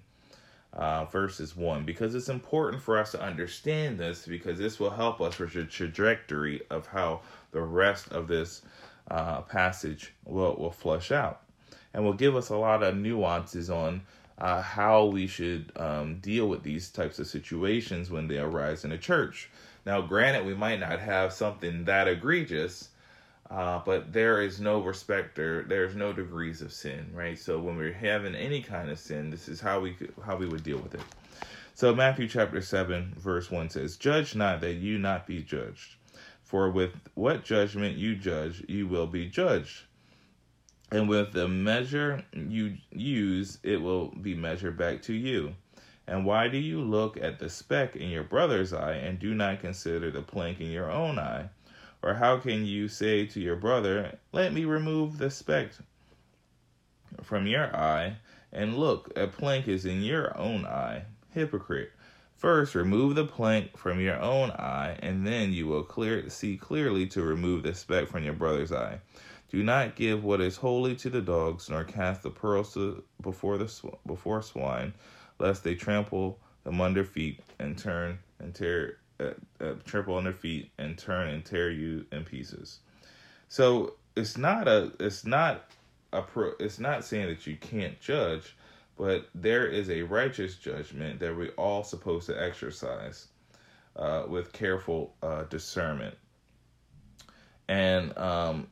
uh, 0.78 1.04
verses 1.06 1.56
one, 1.56 1.85
because 1.85 2.14
it's 2.14 2.28
important 2.28 2.80
for 2.80 2.97
us 2.99 3.11
to 3.11 3.20
understand 3.20 3.99
this 3.99 4.26
because 4.26 4.58
this 4.58 4.78
will 4.78 4.90
help 4.90 5.20
us 5.20 5.38
with 5.38 5.52
the 5.52 5.64
trajectory 5.64 6.62
of 6.70 6.87
how 6.87 7.20
the 7.50 7.61
rest 7.61 8.11
of 8.12 8.28
this 8.28 8.62
uh, 9.11 9.42
passage 9.42 10.14
will 10.25 10.54
will 10.56 10.70
flush 10.70 11.11
out, 11.11 11.42
and 11.92 12.04
will 12.04 12.14
give 12.14 12.37
us 12.37 12.49
a 12.49 12.56
lot 12.56 12.82
of 12.82 12.97
nuances 12.97 13.68
on. 13.68 14.02
Uh, 14.40 14.62
how 14.62 15.04
we 15.04 15.26
should 15.26 15.73
um, 15.75 16.20
deal 16.20 16.49
with 16.49 16.62
these 16.62 16.90
types 16.90 17.18
of 17.18 17.26
situations 17.26 18.08
when 18.08 18.28
they 18.28 18.38
arise 18.38 18.85
in 18.85 18.92
a 18.92 18.99
church. 18.99 19.50
Now, 19.85 20.00
granted, 20.00 20.47
we 20.47 20.54
might 20.54 20.78
not 20.78 21.00
have 21.00 21.32
something 21.32 21.87
that 21.87 22.06
egregious, 22.06 22.90
uh, 23.50 23.80
but 23.84 24.12
there 24.12 24.42
is 24.42 24.60
no 24.60 24.80
respecter. 24.80 25.64
There's 25.66 25.96
no 25.96 26.12
degrees 26.12 26.60
of 26.60 26.72
sin, 26.72 27.10
right? 27.14 27.38
So 27.38 27.58
when 27.58 27.76
we're 27.76 27.92
having 27.92 28.34
any 28.34 28.62
kind 28.62 28.90
of 28.90 28.98
sin, 28.98 29.30
this 29.30 29.48
is 29.48 29.60
how 29.60 29.80
we 29.80 29.96
how 30.24 30.36
we 30.36 30.46
would 30.46 30.62
deal 30.62 30.78
with 30.78 30.94
it. 30.94 31.02
So 31.74 31.94
Matthew 31.94 32.28
chapter 32.28 32.60
seven 32.60 33.14
verse 33.16 33.50
one 33.50 33.70
says, 33.70 33.96
"Judge 33.96 34.34
not 34.34 34.60
that 34.60 34.74
you 34.74 34.98
not 34.98 35.26
be 35.26 35.42
judged, 35.42 35.96
for 36.42 36.70
with 36.70 36.92
what 37.14 37.44
judgment 37.44 37.96
you 37.96 38.16
judge, 38.16 38.64
you 38.68 38.86
will 38.86 39.06
be 39.06 39.26
judged." 39.26 39.84
And 40.90 41.08
with 41.08 41.32
the 41.32 41.48
measure 41.48 42.24
you 42.32 42.78
use, 42.90 43.58
it 43.62 43.80
will 43.80 44.08
be 44.08 44.34
measured 44.34 44.76
back 44.78 45.02
to 45.02 45.12
you. 45.12 45.54
And 46.06 46.24
why 46.24 46.48
do 46.48 46.56
you 46.56 46.80
look 46.80 47.18
at 47.18 47.38
the 47.38 47.50
speck 47.50 47.94
in 47.94 48.08
your 48.08 48.22
brother's 48.22 48.72
eye 48.72 48.94
and 48.94 49.18
do 49.18 49.34
not 49.34 49.60
consider 49.60 50.10
the 50.10 50.22
plank 50.22 50.60
in 50.60 50.70
your 50.70 50.90
own 50.90 51.18
eye? 51.18 51.50
Or 52.02 52.14
how 52.14 52.38
can 52.38 52.64
you 52.64 52.88
say 52.88 53.26
to 53.26 53.40
your 53.40 53.56
brother, 53.56 54.18
Let 54.32 54.52
me 54.52 54.64
remove 54.64 55.18
the 55.18 55.30
speck 55.30 55.72
from 57.22 57.46
your 57.46 57.74
eye, 57.74 58.18
and 58.52 58.78
look, 58.78 59.12
a 59.16 59.26
plank 59.26 59.66
is 59.66 59.84
in 59.84 60.02
your 60.02 60.36
own 60.38 60.64
eye? 60.64 61.04
Hypocrite. 61.30 61.92
First, 62.36 62.76
remove 62.76 63.16
the 63.16 63.24
plank 63.24 63.76
from 63.76 64.00
your 64.00 64.20
own 64.20 64.52
eye, 64.52 64.96
and 65.02 65.26
then 65.26 65.52
you 65.52 65.66
will 65.66 65.82
clear 65.82 66.30
see 66.30 66.56
clearly 66.56 67.06
to 67.08 67.22
remove 67.22 67.64
the 67.64 67.74
speck 67.74 68.06
from 68.06 68.22
your 68.22 68.34
brother's 68.34 68.70
eye. 68.70 69.00
Do 69.50 69.62
not 69.64 69.96
give 69.96 70.22
what 70.22 70.40
is 70.40 70.56
holy 70.56 70.94
to 70.96 71.10
the 71.10 71.20
dogs, 71.20 71.68
nor 71.68 71.82
cast 71.82 72.22
the 72.22 72.30
pearls 72.30 72.74
to, 72.74 73.02
before 73.20 73.58
the 73.58 73.72
before 74.06 74.42
swine, 74.42 74.94
lest 75.40 75.64
they 75.64 75.74
trample 75.74 76.38
them 76.62 76.80
under 76.80 77.02
feet 77.02 77.40
and 77.58 77.76
turn 77.76 78.20
and 78.38 78.54
tear 78.54 78.98
uh, 79.20 79.30
uh, 79.60 79.75
trample 79.84 80.14
on 80.14 80.25
their 80.25 80.32
feet 80.32 80.70
and 80.78 80.96
turn 80.96 81.28
and 81.28 81.44
tear 81.44 81.70
you 81.70 82.06
in 82.12 82.25
pieces. 82.25 82.80
So 83.48 83.94
it's 84.16 84.37
not 84.37 84.68
a 84.68 84.92
it's 85.00 85.25
not 85.25 85.70
a 86.12 86.22
pro, 86.22 86.52
it's 86.58 86.78
not 86.78 87.04
saying 87.04 87.28
that 87.28 87.46
you 87.46 87.56
can't 87.56 88.00
judge, 88.00 88.56
but 88.96 89.28
there 89.34 89.66
is 89.66 89.90
a 89.90 90.02
righteous 90.02 90.56
judgment 90.56 91.20
that 91.20 91.37
we 91.37 91.50
all 91.50 91.84
supposed 91.84 92.26
to 92.26 92.42
exercise 92.42 93.28
uh, 93.96 94.25
with 94.28 94.52
careful 94.52 95.14
uh, 95.22 95.44
discernment, 95.44 96.16
and 97.68 98.16
um, 98.18 98.68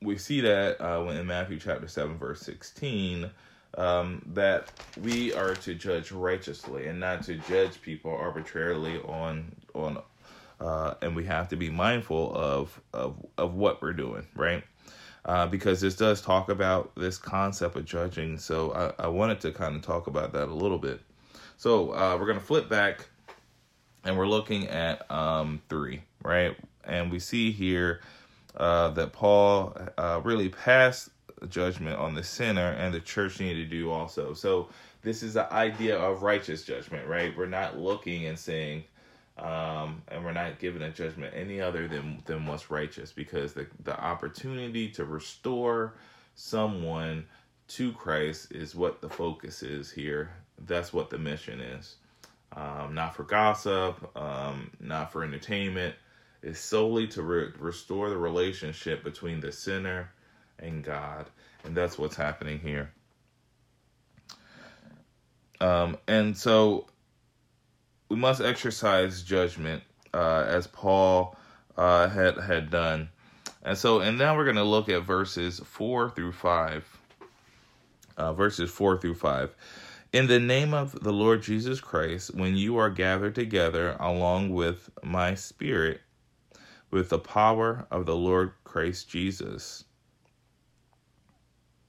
we 0.00 0.18
see 0.18 0.40
that 0.40 0.80
uh, 0.80 1.02
when 1.02 1.16
in 1.16 1.26
Matthew 1.26 1.58
chapter 1.58 1.88
seven 1.88 2.18
verse 2.18 2.40
sixteen 2.40 3.30
um, 3.76 4.22
that 4.34 4.68
we 5.02 5.32
are 5.32 5.54
to 5.54 5.74
judge 5.74 6.12
righteously 6.12 6.86
and 6.86 7.00
not 7.00 7.22
to 7.24 7.36
judge 7.36 7.80
people 7.82 8.14
arbitrarily 8.14 8.98
on 9.00 9.54
on 9.74 9.98
uh, 10.60 10.94
and 11.02 11.16
we 11.16 11.24
have 11.24 11.48
to 11.48 11.56
be 11.56 11.70
mindful 11.70 12.34
of 12.34 12.80
of 12.92 13.16
of 13.38 13.54
what 13.54 13.82
we're 13.82 13.92
doing 13.92 14.26
right? 14.36 14.64
Uh, 15.24 15.46
because 15.46 15.80
this 15.80 15.94
does 15.94 16.20
talk 16.20 16.48
about 16.48 16.92
this 16.96 17.16
concept 17.16 17.76
of 17.76 17.84
judging. 17.84 18.36
So 18.38 18.94
I, 18.98 19.04
I 19.04 19.06
wanted 19.06 19.40
to 19.42 19.52
kind 19.52 19.76
of 19.76 19.82
talk 19.82 20.08
about 20.08 20.32
that 20.32 20.48
a 20.48 20.54
little 20.54 20.78
bit. 20.78 21.00
So 21.56 21.92
uh, 21.92 22.16
we're 22.18 22.26
gonna 22.26 22.40
flip 22.40 22.68
back 22.68 23.06
and 24.04 24.18
we're 24.18 24.26
looking 24.26 24.66
at 24.68 25.08
um, 25.10 25.62
three 25.68 26.02
right? 26.22 26.56
And 26.84 27.10
we 27.10 27.18
see 27.18 27.52
here 27.52 28.00
uh, 28.56 28.88
that 28.90 29.12
Paul 29.12 29.76
uh, 29.98 30.20
really 30.24 30.48
passed 30.48 31.10
judgment 31.48 31.98
on 31.98 32.14
the 32.14 32.22
sinner, 32.22 32.70
and 32.70 32.94
the 32.94 33.00
church 33.00 33.40
needed 33.40 33.70
to 33.70 33.76
do 33.76 33.90
also. 33.90 34.34
So 34.34 34.68
this 35.02 35.22
is 35.22 35.34
the 35.34 35.52
idea 35.52 35.98
of 35.98 36.22
righteous 36.22 36.62
judgment, 36.64 37.06
right? 37.06 37.36
We're 37.36 37.46
not 37.46 37.78
looking 37.78 38.26
and 38.26 38.38
saying, 38.38 38.84
um, 39.38 40.02
and 40.08 40.24
we're 40.24 40.32
not 40.32 40.58
given 40.58 40.82
a 40.82 40.90
judgment 40.90 41.34
any 41.36 41.60
other 41.60 41.88
than 41.88 42.22
than 42.26 42.46
what's 42.46 42.70
righteous, 42.70 43.12
because 43.12 43.52
the 43.52 43.66
the 43.84 43.98
opportunity 43.98 44.88
to 44.90 45.04
restore 45.04 45.94
someone 46.34 47.24
to 47.68 47.92
Christ 47.92 48.52
is 48.52 48.74
what 48.74 49.00
the 49.00 49.08
focus 49.08 49.62
is 49.62 49.90
here. 49.90 50.30
That's 50.66 50.92
what 50.92 51.10
the 51.10 51.18
mission 51.18 51.60
is. 51.60 51.96
Um, 52.54 52.94
not 52.94 53.16
for 53.16 53.22
gossip, 53.24 54.14
um, 54.16 54.70
not 54.78 55.10
for 55.10 55.24
entertainment. 55.24 55.94
It's 56.42 56.60
solely 56.60 57.06
to 57.08 57.22
re- 57.22 57.52
restore 57.58 58.10
the 58.10 58.18
relationship 58.18 59.02
between 59.02 59.40
the 59.40 59.52
sinner 59.52 60.10
and 60.58 60.84
God, 60.84 61.26
and 61.64 61.74
that's 61.74 61.98
what's 61.98 62.16
happening 62.16 62.58
here. 62.58 62.92
Um, 65.60 65.96
and 66.08 66.36
so 66.36 66.86
we 68.08 68.16
must 68.16 68.40
exercise 68.40 69.22
judgment 69.22 69.82
uh, 70.12 70.44
as 70.46 70.66
Paul 70.66 71.36
uh, 71.76 72.08
had 72.08 72.36
had 72.38 72.70
done. 72.70 73.08
And 73.62 73.78
so, 73.78 74.00
and 74.00 74.18
now 74.18 74.36
we're 74.36 74.44
going 74.44 74.56
to 74.56 74.64
look 74.64 74.88
at 74.88 75.02
verses 75.04 75.60
four 75.64 76.10
through 76.10 76.32
five. 76.32 76.84
Uh, 78.16 78.32
verses 78.32 78.70
four 78.70 78.98
through 78.98 79.14
five. 79.14 79.54
In 80.12 80.26
the 80.26 80.40
name 80.40 80.74
of 80.74 81.00
the 81.02 81.12
Lord 81.12 81.42
Jesus 81.42 81.80
Christ, 81.80 82.34
when 82.34 82.54
you 82.54 82.76
are 82.76 82.90
gathered 82.90 83.34
together 83.34 83.96
along 83.98 84.50
with 84.50 84.90
my 85.02 85.34
spirit, 85.34 86.02
with 86.90 87.08
the 87.08 87.18
power 87.18 87.86
of 87.90 88.04
the 88.04 88.14
Lord 88.14 88.52
Christ 88.64 89.08
Jesus, 89.08 89.84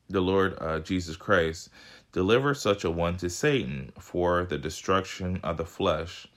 the 0.09 0.21
Lord 0.21 0.57
uh, 0.59 0.79
Jesus 0.79 1.15
Christ, 1.15 1.69
Deliver 2.13 2.53
such 2.53 2.83
a 2.83 2.91
one 2.91 3.17
to 3.17 3.27
Satan 3.27 3.91
for 3.97 4.45
the 4.45 4.59
destruction 4.59 5.39
of 5.43 5.57
the 5.57 5.65
flesh, 5.65 6.27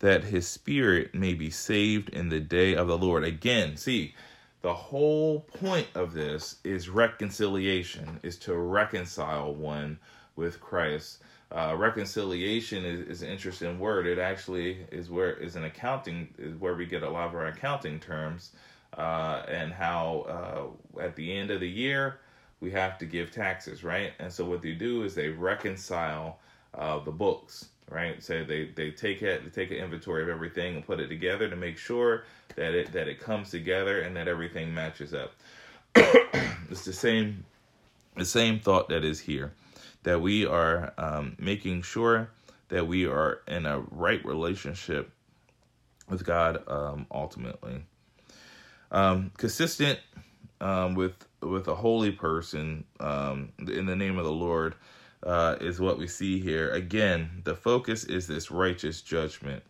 that 0.00 0.24
his 0.24 0.48
spirit 0.48 1.14
may 1.14 1.32
be 1.32 1.48
saved 1.48 2.08
in 2.08 2.28
the 2.28 2.40
day 2.40 2.74
of 2.74 2.88
the 2.88 2.98
Lord. 2.98 3.22
Again, 3.22 3.76
see, 3.76 4.16
the 4.62 4.74
whole 4.74 5.40
point 5.40 5.86
of 5.94 6.12
this 6.12 6.56
is 6.64 6.88
reconciliation, 6.88 8.18
is 8.24 8.36
to 8.38 8.56
reconcile 8.56 9.54
one 9.54 9.96
with 10.34 10.60
Christ. 10.60 11.22
Uh, 11.52 11.76
reconciliation 11.78 12.84
is, 12.84 13.06
is, 13.06 13.22
an 13.22 13.28
interesting 13.28 13.78
word. 13.78 14.08
It 14.08 14.18
actually 14.18 14.78
is 14.90 15.08
where 15.08 15.34
is 15.34 15.54
an 15.54 15.64
accounting 15.64 16.34
is 16.36 16.56
where 16.56 16.74
we 16.74 16.86
get 16.86 17.04
a 17.04 17.10
lot 17.10 17.28
of 17.28 17.34
our 17.36 17.46
accounting 17.46 18.00
terms, 18.00 18.52
uh, 18.98 19.44
and 19.46 19.72
how 19.72 20.74
uh, 20.98 21.00
at 21.00 21.14
the 21.14 21.32
end 21.32 21.52
of 21.52 21.60
the 21.60 21.68
year 21.68 22.18
we 22.62 22.70
have 22.70 22.96
to 22.98 23.04
give 23.04 23.32
taxes, 23.32 23.82
right? 23.82 24.12
And 24.20 24.32
so 24.32 24.44
what 24.44 24.62
they 24.62 24.72
do 24.72 25.02
is 25.02 25.14
they 25.16 25.28
reconcile 25.28 26.38
uh, 26.74 27.00
the 27.00 27.10
books, 27.10 27.66
right? 27.90 28.22
So 28.22 28.44
they, 28.44 28.66
they 28.66 28.92
take 28.92 29.20
it, 29.20 29.42
they 29.44 29.50
take 29.50 29.72
an 29.72 29.82
inventory 29.82 30.22
of 30.22 30.28
everything 30.28 30.76
and 30.76 30.86
put 30.86 31.00
it 31.00 31.08
together 31.08 31.50
to 31.50 31.56
make 31.56 31.76
sure 31.76 32.22
that 32.54 32.72
it 32.72 32.92
that 32.92 33.08
it 33.08 33.18
comes 33.18 33.50
together 33.50 34.02
and 34.02 34.16
that 34.16 34.28
everything 34.28 34.72
matches 34.72 35.12
up. 35.12 35.32
it's 36.70 36.84
the 36.84 36.92
same 36.92 37.44
the 38.16 38.24
same 38.24 38.60
thought 38.60 38.88
that 38.90 39.04
is 39.04 39.18
here, 39.18 39.52
that 40.04 40.20
we 40.20 40.46
are 40.46 40.92
um, 40.96 41.34
making 41.38 41.82
sure 41.82 42.30
that 42.68 42.86
we 42.86 43.06
are 43.06 43.40
in 43.48 43.66
a 43.66 43.80
right 43.90 44.24
relationship 44.24 45.10
with 46.08 46.24
God 46.24 46.62
um, 46.68 47.06
ultimately. 47.10 47.82
Um, 48.92 49.32
consistent 49.36 49.98
um, 50.62 50.94
with 50.94 51.26
with 51.42 51.66
a 51.68 51.74
holy 51.74 52.12
person 52.12 52.84
um, 53.00 53.52
in 53.58 53.84
the 53.84 53.96
name 53.96 54.16
of 54.16 54.24
the 54.24 54.32
Lord 54.32 54.76
uh, 55.24 55.56
is 55.60 55.80
what 55.80 55.98
we 55.98 56.06
see 56.06 56.40
here. 56.40 56.70
Again, 56.70 57.42
the 57.44 57.54
focus 57.54 58.04
is 58.04 58.26
this 58.26 58.50
righteous 58.50 59.02
judgment. 59.02 59.62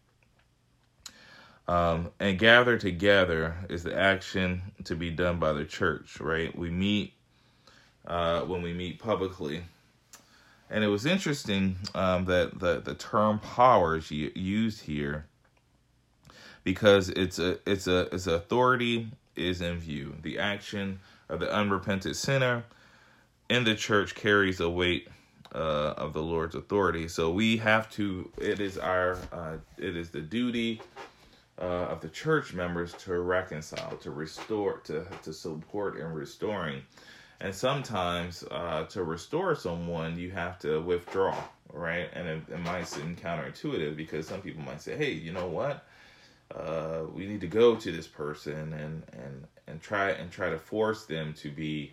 Um, 1.66 2.10
and 2.20 2.38
gather 2.38 2.76
together 2.76 3.56
is 3.70 3.84
the 3.84 3.96
action 3.96 4.60
to 4.84 4.94
be 4.94 5.10
done 5.10 5.38
by 5.38 5.52
the 5.52 5.64
church, 5.64 6.20
right? 6.20 6.56
We 6.56 6.70
meet 6.70 7.14
uh, 8.06 8.42
when 8.42 8.62
we 8.62 8.74
meet 8.74 8.98
publicly. 8.98 9.62
And 10.68 10.82
it 10.82 10.88
was 10.88 11.06
interesting 11.06 11.76
um, 11.94 12.24
that 12.26 12.58
the, 12.58 12.80
the 12.80 12.94
term 12.94 13.38
power 13.38 13.96
is 13.96 14.10
used 14.10 14.82
here 14.82 15.26
because 16.64 17.08
it's 17.10 17.38
a 17.38 17.58
it's 17.66 17.86
a 17.86 18.08
it's 18.14 18.26
authority 18.26 19.08
is 19.36 19.60
in 19.60 19.78
view. 19.78 20.14
The 20.22 20.38
action 20.38 21.00
of 21.28 21.40
the 21.40 21.52
unrepentant 21.52 22.16
sinner 22.16 22.64
in 23.48 23.64
the 23.64 23.74
church 23.74 24.14
carries 24.14 24.60
a 24.60 24.68
weight 24.68 25.08
uh, 25.54 25.94
of 25.96 26.12
the 26.12 26.22
Lord's 26.22 26.54
authority. 26.54 27.08
So 27.08 27.30
we 27.30 27.56
have 27.58 27.90
to. 27.92 28.30
It 28.38 28.60
is 28.60 28.78
our. 28.78 29.18
Uh, 29.32 29.56
it 29.78 29.96
is 29.96 30.10
the 30.10 30.20
duty 30.20 30.80
uh, 31.60 31.64
of 31.64 32.00
the 32.00 32.08
church 32.08 32.54
members 32.54 32.92
to 32.94 33.20
reconcile, 33.20 33.96
to 33.98 34.10
restore, 34.10 34.78
to 34.84 35.06
to 35.22 35.32
support 35.32 35.98
in 35.98 36.12
restoring. 36.12 36.82
And 37.40 37.54
sometimes 37.54 38.44
uh, 38.50 38.84
to 38.84 39.02
restore 39.02 39.56
someone, 39.56 40.16
you 40.16 40.30
have 40.30 40.60
to 40.60 40.80
withdraw, 40.80 41.36
right? 41.72 42.08
And 42.12 42.28
it, 42.28 42.42
it 42.48 42.60
might 42.60 42.86
seem 42.86 43.16
counterintuitive 43.16 43.96
because 43.96 44.28
some 44.28 44.40
people 44.40 44.62
might 44.62 44.80
say, 44.80 44.96
"Hey, 44.96 45.12
you 45.12 45.32
know 45.32 45.48
what? 45.48 45.84
Uh, 46.54 47.02
we 47.12 47.26
need 47.26 47.40
to 47.40 47.46
go 47.46 47.74
to 47.76 47.92
this 47.92 48.06
person 48.06 48.72
and 48.72 49.02
and 49.12 49.46
and 49.66 49.80
try 49.80 50.10
and 50.10 50.30
try 50.30 50.50
to 50.50 50.58
force 50.58 51.06
them 51.06 51.32
to 51.34 51.50
be 51.50 51.92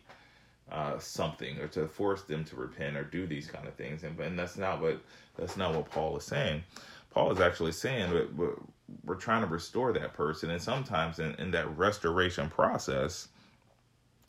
uh, 0.72 0.98
something 1.00 1.60
or 1.60 1.67
to 1.67 1.88
force 1.88 2.24
them 2.24 2.43
to 2.43 2.56
repent 2.56 2.98
or 2.98 3.04
do 3.04 3.26
these 3.26 3.48
kind 3.48 3.67
of 3.67 3.74
things 3.76 4.04
and 4.04 4.19
and 4.19 4.38
that's 4.38 4.58
not 4.58 4.82
what 4.82 5.02
that's 5.38 5.58
not 5.58 5.74
what 5.74 5.89
Paul 5.89 6.17
is 6.17 6.24
saying. 6.24 6.63
Paul 7.12 7.32
is 7.32 7.39
actually 7.39 7.72
saying 7.72 8.12
that 8.12 8.36
we're, 8.36 8.54
we're 9.04 9.15
trying 9.15 9.41
to 9.41 9.48
restore 9.48 9.93
that 9.93 10.13
person 10.13 10.52
and 10.52 10.62
sometimes 10.62 11.19
in, 11.19 11.34
in 11.36 11.52
that 11.52 11.76
restoration 11.78 12.50
process 12.50 13.30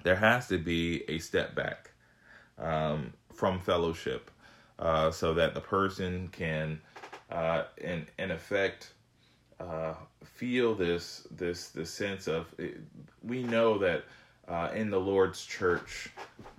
there 0.03 0.17
has 0.17 0.49
to 0.49 0.59
be 0.59 1.05
a 1.09 1.19
step 1.19 1.55
back 1.55 1.91
um, 2.59 3.13
from 3.35 3.59
fellowship 3.61 4.31
uh, 4.79 5.11
so 5.11 5.35
that 5.35 5.55
the 5.55 5.61
person 5.61 6.29
can 6.29 6.81
uh, 7.31 7.65
in 7.79 8.07
in 8.19 8.31
effect 8.31 8.93
uh, 9.61 9.95
feel 10.25 10.75
this 10.75 11.27
this 11.31 11.69
this 11.69 11.91
sense 11.91 12.27
of 12.27 12.47
we 13.23 13.43
know 13.43 13.79
that 13.79 14.05
uh, 14.49 14.71
in 14.75 14.91
the 14.91 15.01
Lord's 15.01 15.45
church 15.45 16.11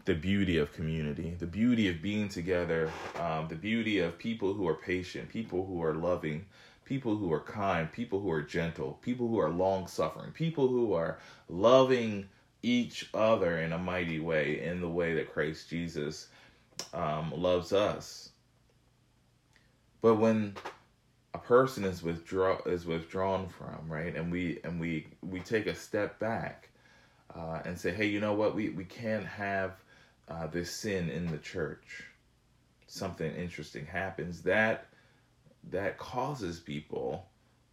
the 0.06 0.16
beauty 0.16 0.58
of 0.58 0.74
community, 0.74 1.36
the 1.40 1.46
beauty 1.46 1.88
of 1.88 2.02
being 2.02 2.28
together, 2.28 2.92
um, 3.20 3.48
the 3.48 3.56
beauty 3.56 4.00
of 4.00 4.18
people 4.18 4.54
who 4.54 4.68
are 4.68 4.76
patient, 4.76 5.30
people 5.30 5.66
who 5.66 5.84
are 5.84 5.94
loving, 5.94 6.46
people 6.86 7.16
who 7.16 7.32
are 7.32 7.42
kind, 7.42 7.92
people 7.92 8.20
who 8.20 8.32
are 8.32 8.42
gentle, 8.42 8.98
people 9.02 9.28
who 9.28 9.40
are 9.40 9.50
long 9.50 9.88
suffering, 9.88 10.32
people 10.32 10.68
who 10.68 10.94
are 10.94 11.20
loving 11.50 12.28
each 12.64 13.10
other 13.14 13.60
in 13.60 13.74
a 13.74 13.78
mighty 13.78 14.20
way, 14.20 14.62
in 14.64 14.82
the 14.82 14.90
way 14.90 15.14
that 15.14 15.32
Christ 15.32 15.70
Jesus 15.70 16.28
um, 16.94 17.32
loves 17.36 17.74
us. 17.74 18.30
But 20.02 20.16
when 20.16 20.56
a 21.34 21.40
person 21.40 21.84
is 21.86 22.04
withdraw 22.04 22.58
is 22.66 22.86
withdrawn 22.86 23.48
from 23.48 23.88
right? 23.88 24.16
And 24.16 24.32
we 24.32 24.60
and 24.64 24.80
we 24.80 25.08
we 25.22 25.40
take 25.40 25.68
a 25.68 25.76
step 25.76 26.20
back 26.20 26.70
uh, 27.36 27.62
and 27.66 27.80
say 27.80 27.92
hey 27.92 28.06
you 28.08 28.20
know 28.20 28.34
what? 28.34 28.56
We 28.56 28.70
we 28.70 28.84
can't 28.84 29.26
have 29.26 29.74
uh, 30.28 30.48
this 30.48 30.72
sin 30.72 31.10
in 31.10 31.32
the 31.32 31.38
church. 31.38 32.04
Something 32.88 33.34
interesting 33.36 33.86
happens 33.86 34.42
that 34.44 34.88
that 35.70 35.98
causes 35.98 36.60
people 36.60 37.26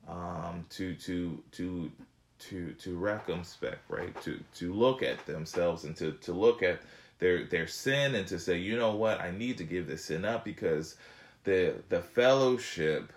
um, 0.09 0.64
to 0.71 0.94
to 0.94 1.42
to 1.53 1.90
to 2.38 2.73
to 2.73 3.01
circumspect 3.01 3.81
right? 3.88 4.21
To 4.23 4.38
to 4.57 4.73
look 4.73 5.03
at 5.03 5.25
themselves 5.27 5.85
and 5.85 5.97
to 5.97 6.12
to 6.12 6.33
look 6.33 6.62
at 6.62 6.81
their 7.18 7.44
their 7.44 7.66
sin 7.66 8.14
and 8.14 8.27
to 8.29 8.38
say 8.38 8.59
you 8.59 8.77
know 8.77 8.94
what? 8.94 9.21
I 9.21 9.33
need 9.33 9.59
to 9.59 9.64
give 9.64 9.88
this 9.88 10.05
sin 10.05 10.25
up 10.25 10.44
because 10.44 10.97
the 11.44 11.75
the 11.88 12.01
fellowship 12.01 13.12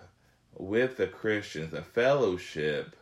with 0.56 0.96
the 0.96 1.06
Christians, 1.06 1.72
the 1.72 1.82
fellowship 1.82 2.96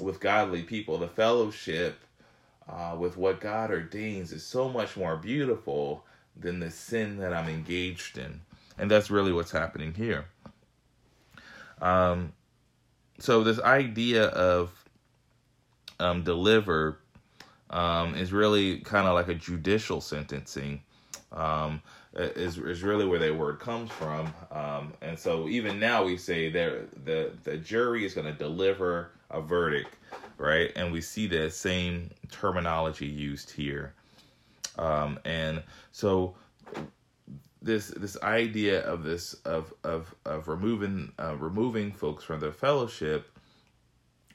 with 0.00 0.20
godly 0.20 0.62
people, 0.62 0.98
the 0.98 1.08
fellowship 1.08 1.98
uh, 2.68 2.94
with 2.98 3.16
what 3.16 3.40
God 3.40 3.70
ordains 3.70 4.32
is 4.32 4.44
so 4.44 4.68
much 4.68 4.96
more 4.96 5.16
beautiful 5.16 6.04
than 6.36 6.60
the 6.60 6.70
sin 6.70 7.18
that 7.18 7.32
I'm 7.32 7.48
engaged 7.48 8.18
in. 8.18 8.40
And 8.78 8.90
that's 8.90 9.10
really 9.10 9.32
what's 9.32 9.50
happening 9.50 9.94
here. 9.94 10.26
Um, 11.80 12.32
so, 13.18 13.42
this 13.42 13.60
idea 13.60 14.26
of 14.26 14.70
um, 15.98 16.22
deliver 16.22 16.98
um, 17.70 18.14
is 18.14 18.32
really 18.32 18.78
kind 18.80 19.06
of 19.06 19.14
like 19.14 19.28
a 19.28 19.34
judicial 19.34 20.00
sentencing. 20.00 20.82
Um, 21.32 21.82
is 22.18 22.58
is 22.58 22.82
really 22.82 23.06
where 23.06 23.18
that 23.18 23.36
word 23.36 23.60
comes 23.60 23.90
from. 23.90 24.32
Um, 24.50 24.92
and 25.00 25.18
so 25.18 25.48
even 25.48 25.78
now 25.78 26.04
we 26.04 26.16
say 26.16 26.50
that 26.50 27.04
the 27.04 27.32
the 27.44 27.56
jury 27.56 28.04
is 28.04 28.14
going 28.14 28.26
to 28.26 28.32
deliver 28.32 29.12
a 29.30 29.40
verdict, 29.40 29.94
right? 30.36 30.72
And 30.76 30.92
we 30.92 31.00
see 31.00 31.26
that 31.28 31.52
same 31.52 32.10
terminology 32.30 33.06
used 33.06 33.50
here. 33.50 33.94
Um, 34.78 35.18
and 35.24 35.62
so 35.92 36.34
this 37.62 37.88
this 37.88 38.20
idea 38.22 38.80
of 38.82 39.02
this 39.02 39.34
of 39.44 39.72
of 39.84 40.14
of 40.24 40.48
removing 40.48 41.12
uh, 41.18 41.36
removing 41.36 41.92
folks 41.92 42.24
from 42.24 42.40
the 42.40 42.52
fellowship 42.52 43.30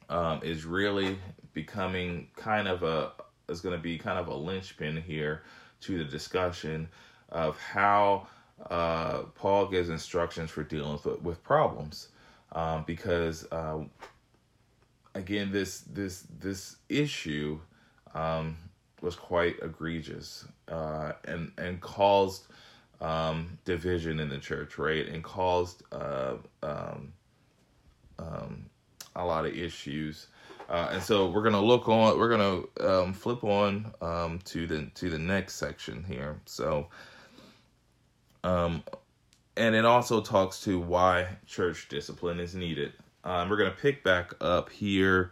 um, 0.10 0.42
is 0.44 0.66
really 0.66 1.18
becoming 1.54 2.28
kind 2.36 2.68
of 2.68 2.84
a 2.84 3.12
is 3.50 3.62
going 3.62 3.76
to 3.76 3.82
be 3.82 3.98
kind 3.98 4.20
of 4.20 4.28
a 4.28 4.36
linchpin 4.36 5.02
here 5.02 5.44
to 5.82 5.98
the 5.98 6.06
discussion 6.06 6.88
of 7.34 7.60
how 7.60 8.28
uh, 8.70 9.24
Paul 9.36 9.68
gives 9.68 9.90
instructions 9.90 10.50
for 10.50 10.64
dealing 10.64 10.94
with, 10.94 11.22
with 11.22 11.44
problems, 11.44 12.08
um, 12.54 12.84
because 12.88 13.46
uh, 13.52 13.80
again, 15.16 15.52
this 15.52 15.82
this 15.82 16.26
this 16.40 16.78
issue 16.90 17.60
um, 18.14 18.58
was 19.02 19.16
quite 19.16 19.56
egregious 19.62 20.46
uh, 20.70 21.14
and 21.26 21.52
and 21.58 21.82
caused 21.82 22.48
um, 23.02 23.58
division 23.66 24.20
in 24.20 24.30
the 24.30 24.38
church, 24.38 24.78
right, 24.78 25.08
and 25.08 25.24
caused 25.24 25.84
uh, 25.92 26.36
um, 26.62 27.14
um, 28.20 28.66
a 29.16 29.26
lot 29.26 29.46
of 29.46 29.56
issues. 29.56 30.28
Uh, 30.70 30.90
and 30.94 31.04
so 31.04 31.30
we're 31.30 31.44
gonna 31.44 31.62
look 31.62 31.90
on. 31.90 32.18
We're 32.18 32.30
gonna 32.30 32.62
um, 32.80 33.14
flip 33.14 33.44
on 33.44 33.94
um, 34.02 34.40
to 34.46 34.66
the 34.66 34.90
to 34.96 35.10
the 35.10 35.20
next 35.20 35.56
section 35.56 36.04
here. 36.04 36.40
So, 36.46 36.88
um, 38.44 38.84
and 39.56 39.76
it 39.76 39.86
also 39.86 40.22
talks 40.22 40.62
to 40.62 40.80
why 40.80 41.28
church 41.46 41.88
discipline 41.90 42.40
is 42.40 42.56
needed. 42.56 42.94
Um, 43.24 43.50
we're 43.50 43.58
gonna 43.58 43.72
pick 43.72 44.04
back 44.04 44.34
up 44.42 44.70
here 44.70 45.32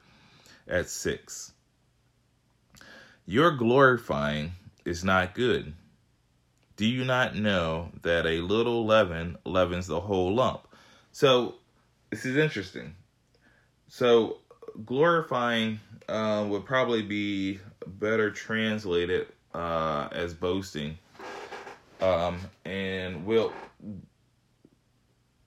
at 0.68 0.90
six. 0.90 1.54
Your 3.26 3.52
glorifying 3.52 4.54
is 4.86 5.04
not 5.04 5.36
good. 5.36 5.74
Do 6.76 6.86
you 6.86 7.06
not 7.06 7.36
know 7.36 7.90
that 8.02 8.26
a 8.26 8.42
little 8.42 8.86
leaven 8.86 9.38
leavens 9.46 9.88
the 9.88 10.00
whole 10.00 10.34
lump? 10.34 10.68
So 11.12 11.56
this 12.10 12.26
is 12.26 12.38
interesting. 12.38 12.96
So 13.88 14.40
glorifying 14.86 15.80
uh, 16.08 16.46
would 16.48 16.66
probably 16.66 17.02
be 17.02 17.60
better 17.86 18.32
translated 18.32 19.28
uh, 19.54 20.08
as 20.12 20.34
boasting, 20.34 20.98
um, 22.02 22.40
and 22.66 23.26
will 23.26 23.54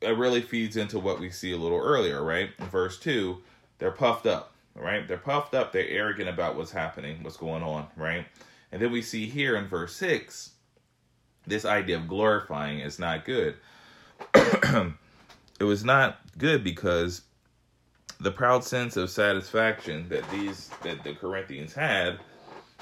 it 0.00 0.16
really 0.16 0.42
feeds 0.42 0.76
into 0.76 0.98
what 0.98 1.18
we 1.18 1.30
see 1.30 1.52
a 1.52 1.56
little 1.56 1.80
earlier, 1.80 2.22
right? 2.22 2.50
In 2.58 2.66
verse 2.66 2.98
two, 2.98 3.38
they're 3.78 3.90
puffed 3.90 4.26
up, 4.26 4.52
right? 4.74 5.06
They're 5.06 5.16
puffed 5.16 5.54
up. 5.54 5.72
They're 5.72 5.88
arrogant 5.88 6.28
about 6.28 6.56
what's 6.56 6.70
happening, 6.70 7.22
what's 7.22 7.36
going 7.36 7.62
on, 7.62 7.86
right? 7.96 8.26
And 8.70 8.82
then 8.82 8.92
we 8.92 9.02
see 9.02 9.26
here 9.26 9.56
in 9.56 9.66
verse 9.66 9.94
six, 9.94 10.50
this 11.46 11.64
idea 11.64 11.96
of 11.96 12.08
glorifying 12.08 12.80
is 12.80 12.98
not 12.98 13.24
good. 13.24 13.56
it 14.34 15.64
was 15.64 15.84
not 15.84 16.18
good 16.38 16.64
because 16.64 17.22
the 18.20 18.30
proud 18.30 18.64
sense 18.64 18.96
of 18.96 19.10
satisfaction 19.10 20.08
that 20.08 20.28
these 20.30 20.70
that 20.82 21.02
the 21.04 21.14
Corinthians 21.14 21.74
had 21.74 22.18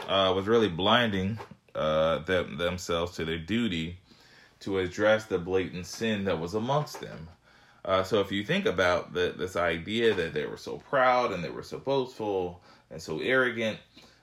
uh, 0.08 0.32
was 0.34 0.46
really 0.46 0.68
blinding 0.68 1.38
uh, 1.74 2.18
them, 2.18 2.56
themselves 2.56 3.12
to 3.16 3.24
their 3.24 3.38
duty 3.38 3.98
to 4.60 4.78
address 4.78 5.24
the 5.24 5.38
blatant 5.38 5.86
sin 5.86 6.24
that 6.24 6.38
was 6.38 6.54
amongst 6.54 7.00
them. 7.00 7.28
Uh, 7.84 8.02
so 8.02 8.20
if 8.20 8.30
you 8.30 8.44
think 8.44 8.66
about 8.66 9.12
the, 9.12 9.34
this 9.36 9.56
idea 9.56 10.14
that 10.14 10.34
they 10.34 10.46
were 10.46 10.56
so 10.56 10.78
proud 10.88 11.32
and 11.32 11.42
they 11.42 11.50
were 11.50 11.64
so 11.64 11.78
boastful 11.78 12.60
and 12.90 13.02
so 13.02 13.18
arrogant, 13.20 13.78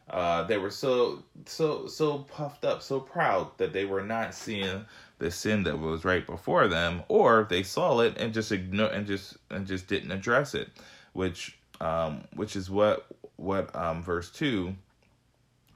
uh, 0.09 0.43
they 0.43 0.57
were 0.57 0.71
so 0.71 1.21
so 1.45 1.85
so 1.85 2.19
puffed 2.19 2.65
up, 2.65 2.81
so 2.81 2.99
proud 2.99 3.55
that 3.57 3.73
they 3.73 3.85
were 3.85 4.01
not 4.01 4.33
seeing 4.33 4.85
the 5.19 5.29
sin 5.29 5.63
that 5.63 5.77
was 5.77 6.05
right 6.05 6.25
before 6.25 6.67
them, 6.67 7.03
or 7.09 7.45
they 7.49 7.61
saw 7.61 7.99
it 7.99 8.17
and 8.17 8.33
just 8.33 8.51
ignore 8.51 8.87
and 8.87 9.05
just 9.05 9.37
and 9.51 9.67
just 9.67 9.87
didn't 9.87 10.11
address 10.11 10.55
it 10.55 10.69
which 11.13 11.57
um, 11.81 12.23
which 12.35 12.55
is 12.55 12.69
what 12.69 13.07
what 13.37 13.73
um, 13.75 14.03
verse 14.03 14.29
two 14.29 14.75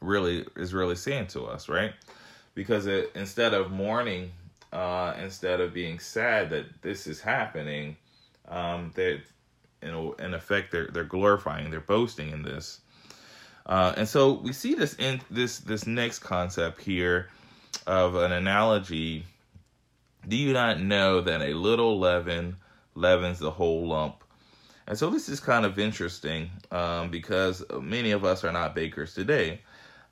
really 0.04 0.46
is 0.56 0.74
really 0.74 0.96
saying 0.96 1.28
to 1.28 1.44
us, 1.46 1.70
right? 1.70 1.94
Because 2.56 2.86
it, 2.86 3.12
instead 3.16 3.54
of 3.54 3.72
mourning, 3.72 4.32
uh, 4.72 5.14
instead 5.22 5.62
of 5.62 5.74
being 5.74 6.00
sad 6.00 6.50
that 6.52 6.82
this 6.82 7.08
is 7.08 7.22
happening, 7.22 7.96
um, 8.48 8.92
that 8.96 9.22
you 9.82 9.92
know, 9.92 10.14
in 10.14 10.34
effect, 10.34 10.72
they're 10.72 10.88
they're 10.88 11.04
glorifying, 11.04 11.72
they're 11.72 11.82
boasting 11.82 12.30
in 12.32 12.44
this, 12.44 12.82
uh, 13.66 13.94
and 13.98 14.08
so 14.08 14.34
we 14.34 14.54
see 14.54 14.74
this 14.74 14.94
in 14.96 15.22
this 15.30 15.60
this 15.60 15.88
next 15.88 16.20
concept 16.20 16.82
here 16.82 17.30
of 17.88 18.16
an 18.16 18.32
analogy. 18.32 19.26
Do 20.28 20.38
you 20.38 20.54
not 20.54 20.80
know 20.80 21.22
that 21.22 21.42
a 21.42 21.54
little 21.54 22.00
leaven 22.00 22.56
leavens 22.96 23.40
the 23.40 23.52
whole 23.52 23.88
lump? 23.88 24.24
And 24.88 24.98
so 24.98 25.10
this 25.10 25.30
is 25.30 25.40
kind 25.40 25.66
of 25.66 25.80
interesting 25.80 26.50
um, 26.72 27.10
because 27.10 27.64
many 27.82 28.12
of 28.12 28.26
us 28.26 28.44
are 28.44 28.52
not 28.52 28.76
bakers 28.76 29.14
today. 29.14 29.62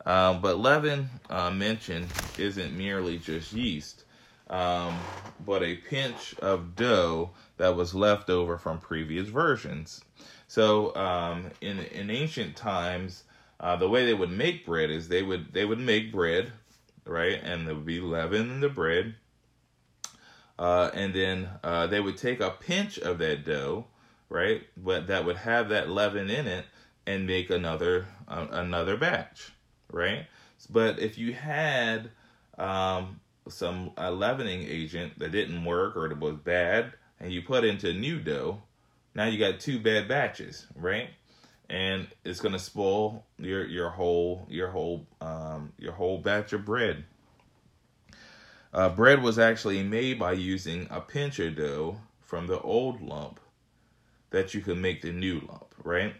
Um, 0.06 0.42
but 0.42 0.60
leaven 0.60 1.10
uh, 1.30 1.52
mentioned 1.52 2.08
isn't 2.38 2.78
merely 2.78 3.18
just 3.18 3.54
yeast, 3.54 4.04
um, 4.50 4.98
but 5.46 5.62
a 5.64 5.76
pinch 5.76 6.34
of 6.40 6.76
dough 6.76 7.32
that 7.58 7.76
was 7.76 7.94
left 7.94 8.30
over 8.30 8.58
from 8.58 8.80
previous 8.80 9.28
versions. 9.28 10.04
So 10.48 10.96
um, 10.96 11.52
in 11.62 11.80
in 11.80 12.10
ancient 12.10 12.56
times, 12.56 13.24
uh, 13.60 13.76
the 13.76 13.90
way 13.90 14.06
they 14.06 14.14
would 14.14 14.32
make 14.32 14.66
bread 14.66 14.90
is 14.90 15.08
they 15.08 15.24
would 15.24 15.54
they 15.54 15.66
would 15.66 15.80
make 15.80 16.12
bread, 16.12 16.52
right, 17.06 17.40
and 17.44 17.68
there 17.68 17.76
would 17.76 17.86
be 17.86 18.02
leaven 18.02 18.50
in 18.50 18.60
the 18.60 18.70
bread, 18.70 19.16
uh, 20.58 20.90
and 20.94 21.14
then 21.14 21.50
uh, 21.64 21.88
they 21.88 22.00
would 22.00 22.18
take 22.18 22.40
a 22.40 22.50
pinch 22.50 22.98
of 22.98 23.20
that 23.20 23.46
dough 23.46 23.86
right? 24.32 24.64
But 24.78 25.08
that 25.08 25.26
would 25.26 25.36
have 25.36 25.70
that 25.70 25.90
leaven 25.90 26.30
in 26.30 26.48
it 26.48 26.66
and 27.06 27.28
make 27.28 27.50
another 27.50 28.08
uh, 28.28 28.48
another 28.52 28.98
batch, 28.98 29.52
right? 29.92 30.26
But 30.70 31.00
if 31.00 31.18
you 31.18 31.34
had 31.34 32.12
um, 32.58 33.20
some 33.48 33.92
uh, 33.98 34.12
leavening 34.12 34.64
agent 34.68 35.18
that 35.20 35.32
didn't 35.32 35.64
work 35.66 35.96
or 35.96 36.06
it 36.08 36.18
was 36.20 36.36
bad, 36.36 36.94
and 37.20 37.32
you 37.32 37.42
put 37.42 37.64
into 37.64 37.94
new 37.94 38.20
dough, 38.20 38.62
now 39.14 39.26
you 39.26 39.38
got 39.38 39.60
two 39.60 39.80
bad 39.80 40.08
batches, 40.08 40.66
right? 40.76 41.10
And 41.70 42.08
it's 42.26 42.42
gonna 42.42 42.60
spoil 42.60 43.24
your 43.38 43.66
your 43.66 43.90
whole 43.90 44.46
your 44.50 44.70
whole 44.70 45.08
um, 45.22 45.72
your 45.78 45.94
whole 45.94 46.18
batch 46.18 46.54
of 46.54 46.66
bread. 46.66 47.06
Uh, 48.74 48.90
bread 48.90 49.22
was 49.22 49.38
actually 49.38 49.84
made 49.84 50.18
by 50.18 50.32
using 50.34 50.88
a 50.90 51.02
pinch 51.02 51.40
of 51.40 51.56
dough 51.56 51.98
from 52.22 52.48
the 52.48 52.60
old 52.62 53.02
lump 53.02 53.40
that 54.30 54.54
you 54.54 54.62
can 54.62 54.80
make 54.80 55.02
the 55.02 55.12
new 55.12 55.42
lump, 55.42 55.76
right? 55.84 56.16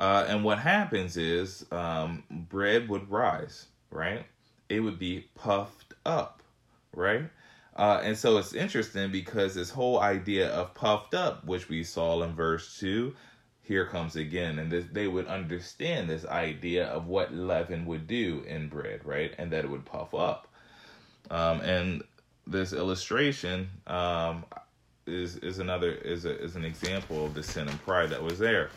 Uh, 0.00 0.24
and 0.28 0.42
what 0.42 0.58
happens 0.58 1.18
is 1.18 1.66
um, 1.70 2.24
bread 2.30 2.88
would 2.88 3.10
rise, 3.10 3.66
right? 3.90 4.24
It 4.70 4.80
would 4.80 4.98
be 4.98 5.26
puffed 5.34 5.92
up, 6.06 6.42
right? 6.94 7.24
Uh, 7.76 8.00
and 8.02 8.16
so 8.16 8.38
it's 8.38 8.54
interesting 8.54 9.12
because 9.12 9.54
this 9.54 9.68
whole 9.68 10.00
idea 10.00 10.48
of 10.52 10.72
puffed 10.72 11.12
up, 11.12 11.44
which 11.44 11.68
we 11.68 11.84
saw 11.84 12.22
in 12.22 12.32
verse 12.32 12.78
2, 12.80 13.14
here 13.62 13.84
comes 13.84 14.16
again. 14.16 14.58
And 14.58 14.72
this, 14.72 14.86
they 14.90 15.06
would 15.06 15.26
understand 15.26 16.08
this 16.08 16.24
idea 16.24 16.86
of 16.86 17.06
what 17.06 17.34
leaven 17.34 17.84
would 17.84 18.06
do 18.06 18.42
in 18.48 18.68
bread, 18.68 19.04
right? 19.04 19.34
And 19.36 19.52
that 19.52 19.66
it 19.66 19.70
would 19.70 19.84
puff 19.84 20.14
up. 20.14 20.48
Um, 21.30 21.60
and 21.60 22.02
this 22.46 22.72
illustration, 22.72 23.68
um, 23.86 24.46
is 25.06 25.36
is 25.36 25.58
another 25.58 25.90
is 25.92 26.24
a, 26.24 26.40
is 26.40 26.56
an 26.56 26.64
example 26.64 27.26
of 27.26 27.34
the 27.34 27.42
sin 27.42 27.68
and 27.68 27.82
pride 27.82 28.10
that 28.10 28.22
was 28.22 28.38
there. 28.38 28.70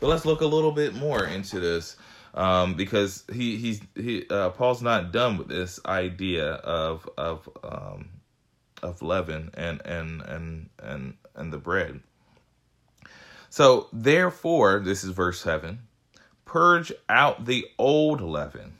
But 0.00 0.08
let's 0.08 0.24
look 0.24 0.40
a 0.40 0.46
little 0.46 0.72
bit 0.72 0.94
more 0.94 1.24
into 1.24 1.60
this 1.60 1.96
um, 2.34 2.74
because 2.74 3.24
he 3.32 3.56
he's 3.56 3.80
he 3.94 4.26
uh, 4.28 4.50
Paul's 4.50 4.82
not 4.82 5.12
done 5.12 5.38
with 5.38 5.48
this 5.48 5.80
idea 5.86 6.54
of 6.54 7.08
of 7.16 7.48
um, 7.62 8.08
of 8.82 9.02
leaven 9.02 9.50
and 9.54 9.80
and 9.84 10.20
and 10.22 10.68
and 10.78 11.14
and 11.34 11.52
the 11.52 11.58
bread. 11.58 12.00
So 13.50 13.88
therefore, 13.92 14.80
this 14.80 15.04
is 15.04 15.10
verse 15.10 15.40
seven. 15.40 15.80
Purge 16.44 16.92
out 17.08 17.46
the 17.46 17.66
old 17.78 18.20
leaven, 18.20 18.74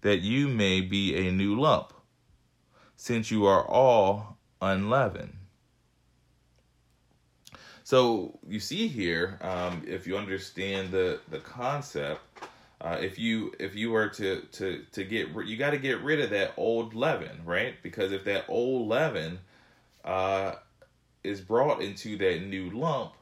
that 0.00 0.20
you 0.20 0.48
may 0.48 0.80
be 0.80 1.28
a 1.28 1.30
new 1.30 1.58
lump, 1.58 1.92
since 2.96 3.30
you 3.30 3.46
are 3.46 3.66
all 3.66 4.38
unleavened. 4.60 5.39
So 7.90 8.38
you 8.46 8.60
see 8.60 8.86
here, 8.86 9.36
um, 9.40 9.82
if 9.84 10.06
you 10.06 10.16
understand 10.16 10.92
the 10.92 11.18
the 11.28 11.40
concept, 11.40 12.20
uh, 12.80 12.98
if 13.00 13.18
you 13.18 13.52
if 13.58 13.74
you 13.74 13.90
were 13.90 14.08
to 14.10 14.42
to 14.52 14.84
to 14.92 15.02
get 15.02 15.26
you 15.44 15.56
got 15.56 15.70
to 15.70 15.76
get 15.76 16.00
rid 16.00 16.20
of 16.20 16.30
that 16.30 16.52
old 16.56 16.94
leaven, 16.94 17.40
right? 17.44 17.74
Because 17.82 18.12
if 18.12 18.22
that 18.26 18.44
old 18.46 18.86
leaven 18.86 19.40
uh, 20.04 20.52
is 21.24 21.40
brought 21.40 21.82
into 21.82 22.16
that 22.18 22.46
new 22.46 22.70
lump, 22.70 23.14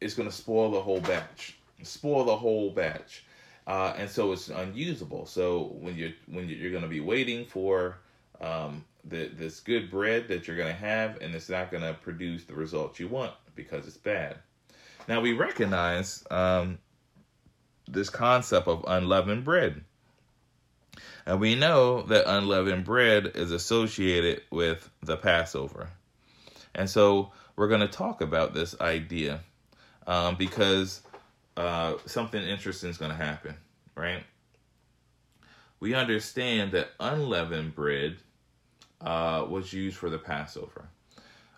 it's 0.00 0.14
going 0.14 0.28
to 0.28 0.34
spoil 0.34 0.70
the 0.70 0.80
whole 0.80 1.00
batch, 1.00 1.58
spoil 1.82 2.24
the 2.24 2.36
whole 2.36 2.70
batch, 2.70 3.24
uh, 3.66 3.94
and 3.98 4.08
so 4.08 4.30
it's 4.30 4.48
unusable. 4.48 5.26
So 5.26 5.76
when 5.80 5.96
you're 5.96 6.14
when 6.28 6.48
you're 6.48 6.70
going 6.70 6.84
to 6.84 6.88
be 6.88 7.00
waiting 7.00 7.46
for 7.46 7.98
um, 8.40 8.84
the, 9.04 9.28
this 9.28 9.60
good 9.60 9.90
bread 9.90 10.28
that 10.28 10.46
you're 10.46 10.56
going 10.56 10.74
to 10.74 10.80
have, 10.80 11.20
and 11.20 11.34
it's 11.34 11.48
not 11.48 11.70
going 11.70 11.82
to 11.82 11.94
produce 11.94 12.44
the 12.44 12.54
results 12.54 13.00
you 13.00 13.08
want 13.08 13.32
because 13.54 13.86
it's 13.86 13.96
bad. 13.96 14.36
Now 15.08 15.20
we 15.20 15.32
recognize 15.32 16.24
um, 16.30 16.78
this 17.86 18.10
concept 18.10 18.68
of 18.68 18.84
unleavened 18.86 19.44
bread. 19.44 19.82
And 21.26 21.40
we 21.40 21.54
know 21.54 22.02
that 22.02 22.24
unleavened 22.26 22.84
bread 22.84 23.32
is 23.34 23.52
associated 23.52 24.42
with 24.50 24.90
the 25.02 25.16
Passover. 25.16 25.90
And 26.74 26.88
so 26.88 27.32
we're 27.56 27.68
going 27.68 27.80
to 27.80 27.88
talk 27.88 28.20
about 28.20 28.54
this 28.54 28.78
idea 28.80 29.40
um, 30.06 30.36
because 30.36 31.02
uh, 31.56 31.94
something 32.06 32.42
interesting 32.42 32.88
is 32.88 32.98
going 32.98 33.10
to 33.10 33.16
happen, 33.16 33.56
right? 33.94 34.22
We 35.80 35.94
understand 35.94 36.72
that 36.72 36.90
unleavened 36.98 37.74
bread 37.74 38.16
uh, 39.00 39.46
was 39.48 39.72
used 39.72 39.96
for 39.96 40.10
the 40.10 40.18
Passover. 40.18 40.88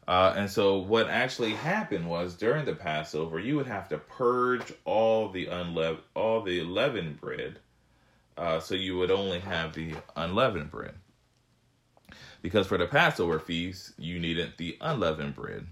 Uh, 0.09 0.35
and 0.37 0.51
so 0.51 0.79
what 0.79 1.09
actually 1.09 1.55
happened 1.55 2.09
was 2.09 2.35
during 2.35 2.65
the 2.65 2.75
Passover, 2.75 3.39
you 3.39 3.57
would 3.57 3.67
have 3.67 3.89
to 3.89 3.99
purge 3.99 4.73
all 4.85 5.29
the 5.29 5.47
unleavened, 5.47 6.03
all 6.15 6.43
the 6.43 6.63
leavened 6.63 7.21
bread, 7.21 7.61
uh, 8.37 8.59
so 8.59 8.75
you 8.75 8.97
would 8.99 9.11
only 9.11 9.39
have 9.39 9.73
the 9.75 9.95
unleavened 10.17 10.71
bread. 10.71 10.95
Because 12.43 12.67
for 12.67 12.79
the 12.79 12.87
Passover 12.87 13.39
feast, 13.39 13.93
you 13.99 14.19
needed 14.19 14.55
the 14.57 14.77
unleavened 14.81 15.35
bread. 15.35 15.67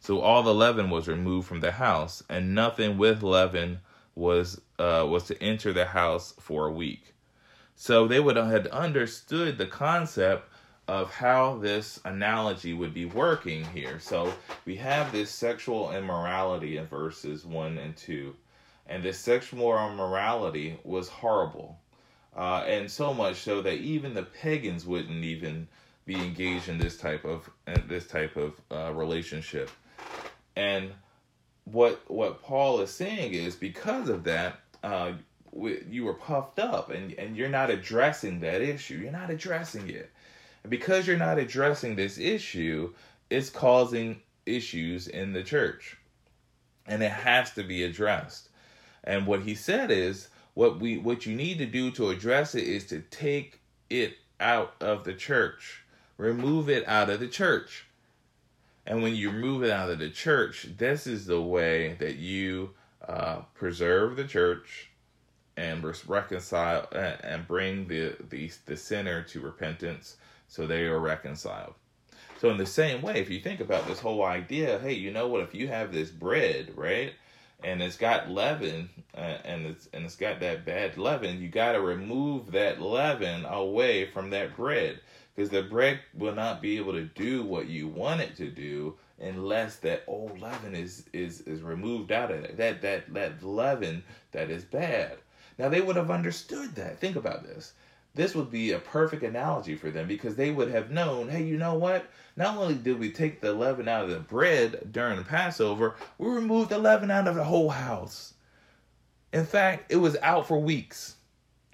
So 0.00 0.20
all 0.20 0.42
the 0.42 0.54
leaven 0.54 0.90
was 0.90 1.06
removed 1.06 1.46
from 1.46 1.60
the 1.60 1.72
house, 1.72 2.22
and 2.28 2.54
nothing 2.54 2.98
with 2.98 3.22
leaven 3.22 3.80
was 4.14 4.60
uh, 4.78 5.06
was 5.08 5.24
to 5.24 5.42
enter 5.42 5.72
the 5.72 5.86
house 5.86 6.34
for 6.40 6.66
a 6.66 6.72
week. 6.72 7.14
So 7.76 8.08
they 8.08 8.18
would 8.18 8.36
have 8.36 8.66
understood 8.66 9.58
the 9.58 9.66
concept 9.66 10.50
of 10.88 11.12
how 11.12 11.58
this 11.58 12.00
analogy 12.06 12.72
would 12.72 12.94
be 12.94 13.04
working 13.04 13.62
here. 13.66 14.00
So 14.00 14.32
we 14.64 14.74
have 14.76 15.12
this 15.12 15.30
sexual 15.30 15.92
immorality 15.92 16.78
in 16.78 16.86
verses 16.86 17.44
1 17.44 17.76
and 17.76 17.94
2. 17.94 18.34
And 18.86 19.02
this 19.02 19.18
sexual 19.18 19.76
immorality 19.76 20.78
was 20.84 21.08
horrible. 21.08 21.78
Uh, 22.34 22.64
and 22.66 22.90
so 22.90 23.12
much 23.12 23.36
so 23.36 23.60
that 23.60 23.74
even 23.74 24.14
the 24.14 24.22
pagans 24.22 24.86
wouldn't 24.86 25.24
even 25.24 25.68
be 26.06 26.14
engaged 26.14 26.70
in 26.70 26.78
this 26.78 26.96
type 26.96 27.24
of 27.26 27.50
this 27.86 28.06
type 28.06 28.36
of 28.36 28.58
uh, 28.70 28.90
relationship. 28.94 29.70
And 30.56 30.90
what 31.64 32.00
what 32.10 32.42
Paul 32.42 32.80
is 32.80 32.90
saying 32.90 33.34
is 33.34 33.56
because 33.56 34.08
of 34.08 34.24
that, 34.24 34.60
uh, 34.82 35.12
you 35.52 36.04
were 36.04 36.14
puffed 36.14 36.60
up, 36.60 36.90
and 36.90 37.12
and 37.14 37.36
you're 37.36 37.48
not 37.48 37.70
addressing 37.70 38.40
that 38.40 38.62
issue. 38.62 38.94
You're 38.94 39.12
not 39.12 39.30
addressing 39.30 39.90
it 39.90 40.10
because 40.68 41.06
you're 41.06 41.16
not 41.16 41.38
addressing 41.38 41.96
this 41.96 42.18
issue, 42.18 42.92
it's 43.30 43.50
causing 43.50 44.20
issues 44.46 45.08
in 45.08 45.32
the 45.32 45.42
church. 45.42 45.96
And 46.86 47.02
it 47.02 47.10
has 47.10 47.52
to 47.52 47.62
be 47.62 47.84
addressed. 47.84 48.48
And 49.04 49.26
what 49.26 49.42
he 49.42 49.54
said 49.54 49.90
is 49.90 50.28
what 50.54 50.80
we 50.80 50.98
what 50.98 51.26
you 51.26 51.36
need 51.36 51.58
to 51.58 51.66
do 51.66 51.90
to 51.92 52.10
address 52.10 52.54
it 52.54 52.64
is 52.64 52.86
to 52.86 53.00
take 53.00 53.60
it 53.90 54.14
out 54.40 54.74
of 54.80 55.04
the 55.04 55.14
church. 55.14 55.84
Remove 56.16 56.68
it 56.68 56.86
out 56.88 57.10
of 57.10 57.20
the 57.20 57.28
church. 57.28 57.86
And 58.86 59.02
when 59.02 59.14
you 59.14 59.30
remove 59.30 59.64
it 59.64 59.70
out 59.70 59.90
of 59.90 59.98
the 59.98 60.08
church, 60.08 60.68
this 60.78 61.06
is 61.06 61.26
the 61.26 61.42
way 61.42 61.94
that 62.00 62.16
you 62.16 62.70
uh, 63.06 63.42
preserve 63.54 64.16
the 64.16 64.24
church 64.24 64.90
and 65.56 65.84
reconcile 66.06 66.88
and 66.92 67.46
bring 67.46 67.86
the, 67.88 68.16
the 68.30 68.50
the 68.66 68.76
sinner 68.76 69.22
to 69.22 69.40
repentance 69.40 70.16
so 70.48 70.66
they 70.66 70.84
are 70.84 70.98
reconciled. 70.98 71.74
So, 72.40 72.50
in 72.50 72.56
the 72.56 72.66
same 72.66 73.02
way, 73.02 73.20
if 73.20 73.30
you 73.30 73.40
think 73.40 73.60
about 73.60 73.86
this 73.86 74.00
whole 74.00 74.24
idea, 74.24 74.78
hey, 74.78 74.92
you 74.92 75.10
know 75.10 75.28
what? 75.28 75.42
If 75.42 75.54
you 75.54 75.68
have 75.68 75.92
this 75.92 76.10
bread, 76.10 76.72
right, 76.76 77.12
and 77.64 77.82
it's 77.82 77.96
got 77.96 78.30
leaven, 78.30 78.88
uh, 79.16 79.38
and 79.44 79.66
it's 79.66 79.88
and 79.92 80.04
it's 80.04 80.16
got 80.16 80.40
that 80.40 80.64
bad 80.64 80.96
leaven, 80.96 81.40
you 81.40 81.48
got 81.48 81.72
to 81.72 81.80
remove 81.80 82.52
that 82.52 82.80
leaven 82.80 83.44
away 83.44 84.06
from 84.10 84.30
that 84.30 84.56
bread, 84.56 85.00
because 85.34 85.50
the 85.50 85.62
bread 85.62 86.00
will 86.14 86.34
not 86.34 86.62
be 86.62 86.76
able 86.76 86.92
to 86.92 87.04
do 87.04 87.42
what 87.42 87.66
you 87.66 87.88
want 87.88 88.20
it 88.20 88.36
to 88.36 88.48
do 88.48 88.94
unless 89.20 89.76
that 89.76 90.04
old 90.06 90.40
leaven 90.40 90.74
is 90.74 91.04
is 91.12 91.40
is 91.40 91.62
removed 91.62 92.12
out 92.12 92.30
of 92.30 92.44
it. 92.44 92.56
That 92.56 92.82
that 92.82 93.12
that 93.14 93.42
leaven 93.42 94.04
that 94.30 94.48
is 94.48 94.64
bad. 94.64 95.18
Now 95.58 95.68
they 95.68 95.80
would 95.80 95.96
have 95.96 96.10
understood 96.10 96.76
that. 96.76 97.00
Think 97.00 97.16
about 97.16 97.42
this 97.42 97.72
this 98.14 98.34
would 98.34 98.50
be 98.50 98.72
a 98.72 98.78
perfect 98.78 99.22
analogy 99.22 99.76
for 99.76 99.90
them 99.90 100.08
because 100.08 100.34
they 100.34 100.50
would 100.50 100.70
have 100.70 100.90
known, 100.90 101.28
hey, 101.28 101.44
you 101.44 101.56
know 101.56 101.74
what? 101.74 102.06
Not 102.36 102.56
only 102.56 102.74
did 102.74 102.98
we 102.98 103.10
take 103.10 103.40
the 103.40 103.52
leaven 103.52 103.88
out 103.88 104.04
of 104.04 104.10
the 104.10 104.20
bread 104.20 104.92
during 104.92 105.16
the 105.16 105.24
Passover, 105.24 105.96
we 106.18 106.28
removed 106.28 106.70
the 106.70 106.78
leaven 106.78 107.10
out 107.10 107.28
of 107.28 107.34
the 107.34 107.44
whole 107.44 107.70
house. 107.70 108.34
In 109.32 109.44
fact, 109.44 109.92
it 109.92 109.96
was 109.96 110.16
out 110.22 110.46
for 110.46 110.58
weeks, 110.58 111.16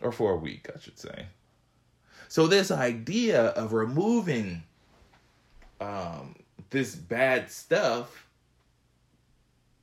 or 0.03 0.13
for 0.13 0.33
a 0.33 0.37
week, 0.37 0.69
I 0.75 0.79
should 0.81 0.99
say. 0.99 1.27
So, 2.29 2.47
this 2.47 2.71
idea 2.71 3.47
of 3.49 3.73
removing 3.73 4.65
um, 5.81 6.35
this 6.71 6.95
bad 6.95 7.51
stuff 7.51 8.27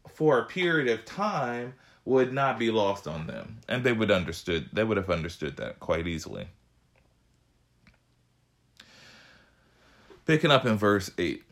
for 0.10 0.40
a 0.40 0.46
period 0.46 0.90
of 0.90 1.06
time 1.06 1.74
would 2.06 2.34
not 2.34 2.58
be 2.58 2.72
lost 2.72 3.08
on 3.08 3.28
them. 3.28 3.60
And 3.68 3.84
they 3.84 3.94
would 3.94 4.12
understood 4.12 4.70
they 4.74 4.84
would 4.84 4.98
have 4.98 5.10
understood 5.10 5.58
that 5.58 5.80
quite 5.80 6.08
easily. 6.08 6.48
Picking 10.26 10.52
up 10.52 10.66
in 10.66 10.78
verse 10.78 11.12
8 11.18 11.44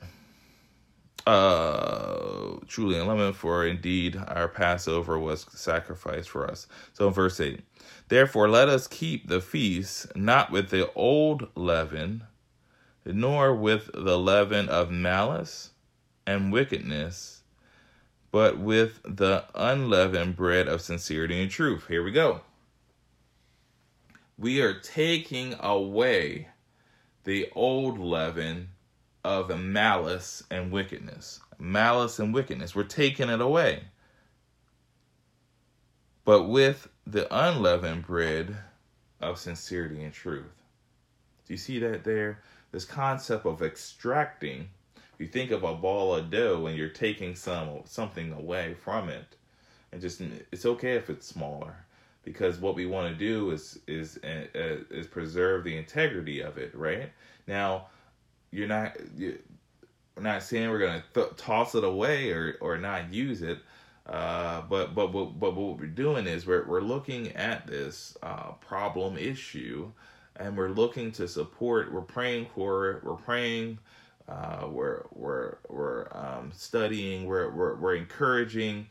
uh 1.27 2.55
truly 2.67 2.97
unleavened 2.97 3.35
for 3.35 3.65
indeed 3.65 4.15
our 4.27 4.47
passover 4.47 5.19
was 5.19 5.45
sacrificed 5.51 6.29
for 6.29 6.49
us. 6.49 6.67
So 6.93 7.07
in 7.07 7.13
verse 7.13 7.39
8 7.39 7.61
therefore 8.07 8.49
let 8.49 8.69
us 8.69 8.87
keep 8.87 9.27
the 9.27 9.41
feast 9.41 10.15
not 10.15 10.51
with 10.51 10.69
the 10.69 10.91
old 10.93 11.49
leaven 11.55 12.23
nor 13.05 13.53
with 13.53 13.89
the 13.93 14.17
leaven 14.17 14.69
of 14.69 14.91
malice 14.91 15.71
and 16.25 16.51
wickedness 16.51 17.38
but 18.31 18.57
with 18.57 18.99
the 19.03 19.45
unleavened 19.55 20.35
bread 20.35 20.67
of 20.67 20.81
sincerity 20.81 21.41
and 21.41 21.51
truth. 21.51 21.87
Here 21.87 22.03
we 22.03 22.11
go. 22.11 22.41
We 24.37 24.61
are 24.61 24.79
taking 24.79 25.55
away 25.59 26.47
the 27.23 27.49
old 27.55 27.99
leaven 27.99 28.69
of 29.23 29.57
malice 29.59 30.43
and 30.49 30.71
wickedness. 30.71 31.39
Malice 31.57 32.19
and 32.19 32.33
wickedness. 32.33 32.73
We're 32.73 32.83
taking 32.83 33.29
it 33.29 33.41
away. 33.41 33.83
But 36.23 36.43
with 36.43 36.87
the 37.05 37.27
unleavened 37.35 38.05
bread 38.05 38.55
of 39.19 39.39
sincerity 39.39 40.03
and 40.03 40.13
truth. 40.13 40.63
Do 41.45 41.53
you 41.53 41.57
see 41.57 41.79
that 41.79 42.03
there? 42.03 42.41
This 42.71 42.85
concept 42.85 43.45
of 43.45 43.63
extracting 43.63 44.69
you 45.19 45.27
think 45.27 45.51
of 45.51 45.63
a 45.63 45.75
ball 45.75 46.15
of 46.15 46.31
dough 46.31 46.65
and 46.67 46.77
you're 46.77 46.89
taking 46.89 47.35
some 47.35 47.81
something 47.85 48.33
away 48.33 48.73
from 48.73 49.09
it. 49.09 49.35
And 49.91 50.01
just 50.01 50.21
it's 50.51 50.65
okay 50.65 50.93
if 50.93 51.09
it's 51.09 51.27
smaller 51.27 51.75
because 52.23 52.59
what 52.59 52.75
we 52.75 52.85
want 52.85 53.11
to 53.11 53.17
do 53.17 53.51
is 53.51 53.79
is 53.87 54.17
uh, 54.23 54.45
is 54.89 55.07
preserve 55.07 55.63
the 55.63 55.77
integrity 55.77 56.41
of 56.41 56.57
it 56.57 56.73
right? 56.75 57.11
Now 57.47 57.87
you're 58.51 58.67
not 58.67 58.97
you're 59.17 59.35
not 60.17 60.43
saying 60.43 60.69
we're 60.69 60.79
going 60.79 61.01
to 61.01 61.05
th- 61.13 61.37
toss 61.37 61.75
it 61.75 61.83
away 61.83 62.31
or 62.31 62.57
or 62.61 62.77
not 62.77 63.13
use 63.13 63.41
it 63.41 63.59
uh, 64.09 64.61
but 64.69 64.95
but 64.95 65.07
but 65.07 65.39
but 65.39 65.55
what 65.55 65.77
we're 65.79 65.85
doing 65.85 66.25
is 66.27 66.47
we're 66.47 66.65
we're 66.67 66.81
looking 66.81 67.35
at 67.35 67.67
this 67.67 68.17
uh, 68.23 68.51
problem 68.53 69.17
issue 69.17 69.91
and 70.37 70.57
we're 70.57 70.69
looking 70.69 71.11
to 71.11 71.27
support 71.27 71.93
we're 71.93 72.01
praying 72.01 72.47
for 72.55 72.91
it 72.91 73.03
we're 73.03 73.13
praying 73.15 73.77
uh, 74.29 74.67
we're 74.69 75.05
we're 75.11 75.57
we're 75.67 76.07
um, 76.11 76.51
studying, 76.53 77.25
we're 77.25 77.49
we're, 77.49 77.75
we're 77.75 77.95
encouraging, 77.95 78.87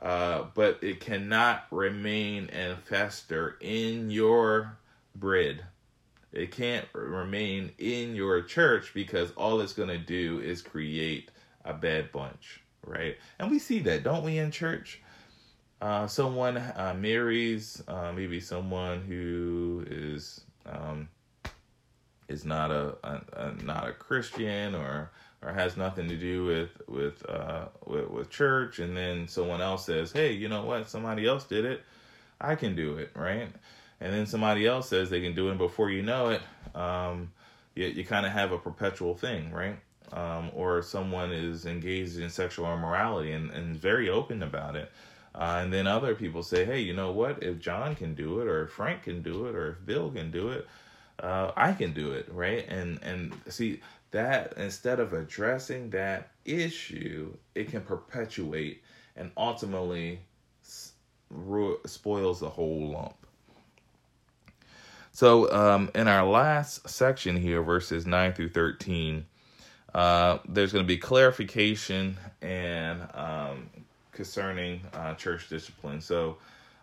uh, 0.00 0.44
but 0.54 0.78
it 0.82 1.00
cannot 1.00 1.66
remain 1.70 2.48
and 2.50 2.78
fester 2.78 3.56
in 3.60 4.10
your 4.10 4.78
bread. 5.14 5.64
It 6.32 6.52
can't 6.52 6.86
remain 6.92 7.72
in 7.78 8.14
your 8.14 8.42
church 8.42 8.92
because 8.94 9.32
all 9.32 9.60
it's 9.60 9.72
going 9.72 9.88
to 9.88 9.98
do 9.98 10.38
is 10.40 10.62
create 10.62 11.30
a 11.64 11.72
bad 11.72 12.12
bunch, 12.12 12.62
right? 12.84 13.16
And 13.38 13.50
we 13.50 13.58
see 13.58 13.80
that, 13.80 14.04
don't 14.04 14.22
we, 14.22 14.38
in 14.38 14.50
church? 14.50 15.00
Uh, 15.80 16.06
someone 16.06 16.56
uh, 16.56 16.94
marries 16.98 17.82
uh, 17.88 18.12
maybe 18.14 18.40
someone 18.40 19.02
who 19.02 19.84
is 19.90 20.42
um, 20.64 21.08
is 22.28 22.44
not 22.44 22.70
a, 22.70 22.96
a, 23.04 23.22
a, 23.32 23.64
not 23.64 23.88
a 23.88 23.92
Christian 23.92 24.74
or 24.74 25.10
or 25.42 25.52
has 25.52 25.76
nothing 25.76 26.08
to 26.08 26.16
do 26.16 26.44
with 26.44 26.70
with, 26.88 27.28
uh, 27.28 27.66
with 27.84 28.08
with 28.10 28.30
church, 28.30 28.78
and 28.78 28.96
then 28.96 29.28
someone 29.28 29.60
else 29.60 29.86
says, 29.86 30.12
"Hey, 30.12 30.32
you 30.32 30.48
know 30.48 30.64
what? 30.64 30.88
Somebody 30.88 31.26
else 31.26 31.44
did 31.44 31.64
it. 31.64 31.82
I 32.40 32.54
can 32.54 32.74
do 32.74 32.96
it, 32.96 33.10
right?" 33.14 33.48
And 34.00 34.12
then 34.12 34.26
somebody 34.26 34.66
else 34.66 34.88
says 34.88 35.08
they 35.08 35.22
can 35.22 35.34
do 35.34 35.50
it. 35.50 35.58
before 35.58 35.90
you 35.90 36.02
know 36.02 36.30
it, 36.30 36.42
um, 36.74 37.32
you 37.74 37.86
you 37.86 38.04
kind 38.04 38.26
of 38.26 38.32
have 38.32 38.52
a 38.52 38.58
perpetual 38.58 39.14
thing, 39.14 39.52
right? 39.52 39.78
um, 40.12 40.50
or 40.54 40.82
someone 40.82 41.32
is 41.32 41.66
engaged 41.66 42.18
in 42.18 42.30
sexual 42.30 42.72
immorality 42.72 43.32
and, 43.32 43.50
and 43.50 43.76
very 43.76 44.08
open 44.08 44.42
about 44.42 44.76
it. 44.76 44.90
Uh, 45.34 45.60
and 45.62 45.72
then 45.72 45.86
other 45.86 46.14
people 46.14 46.42
say, 46.42 46.64
hey, 46.64 46.80
you 46.80 46.94
know 46.94 47.12
what? 47.12 47.42
If 47.42 47.58
John 47.58 47.94
can 47.94 48.14
do 48.14 48.40
it, 48.40 48.46
or 48.46 48.64
if 48.64 48.70
Frank 48.70 49.02
can 49.02 49.22
do 49.22 49.46
it, 49.46 49.54
or 49.54 49.72
if 49.72 49.86
Bill 49.86 50.10
can 50.10 50.30
do 50.30 50.48
it, 50.48 50.66
uh, 51.20 51.52
I 51.56 51.72
can 51.72 51.92
do 51.92 52.12
it, 52.12 52.28
right? 52.30 52.66
And 52.68 53.02
and 53.02 53.34
see 53.48 53.80
that 54.10 54.54
instead 54.56 55.00
of 55.00 55.12
addressing 55.12 55.90
that 55.90 56.30
issue, 56.44 57.36
it 57.54 57.70
can 57.70 57.82
perpetuate 57.82 58.82
and 59.16 59.30
ultimately 59.36 60.20
spoils 60.62 62.40
the 62.40 62.48
whole 62.48 62.92
lump. 62.92 63.14
So, 65.12 65.50
um, 65.50 65.90
in 65.94 66.08
our 66.08 66.26
last 66.26 66.88
section 66.88 67.36
here, 67.36 67.62
verses 67.62 68.06
9 68.06 68.34
through 68.34 68.50
13, 68.50 69.24
uh, 69.94 70.38
there's 70.46 70.72
going 70.72 70.84
to 70.84 70.86
be 70.86 70.98
clarification 70.98 72.18
and 72.42 73.00
um, 73.14 73.70
concerning 74.12 74.82
uh, 74.92 75.14
church 75.14 75.48
discipline. 75.48 76.02
So, 76.02 76.36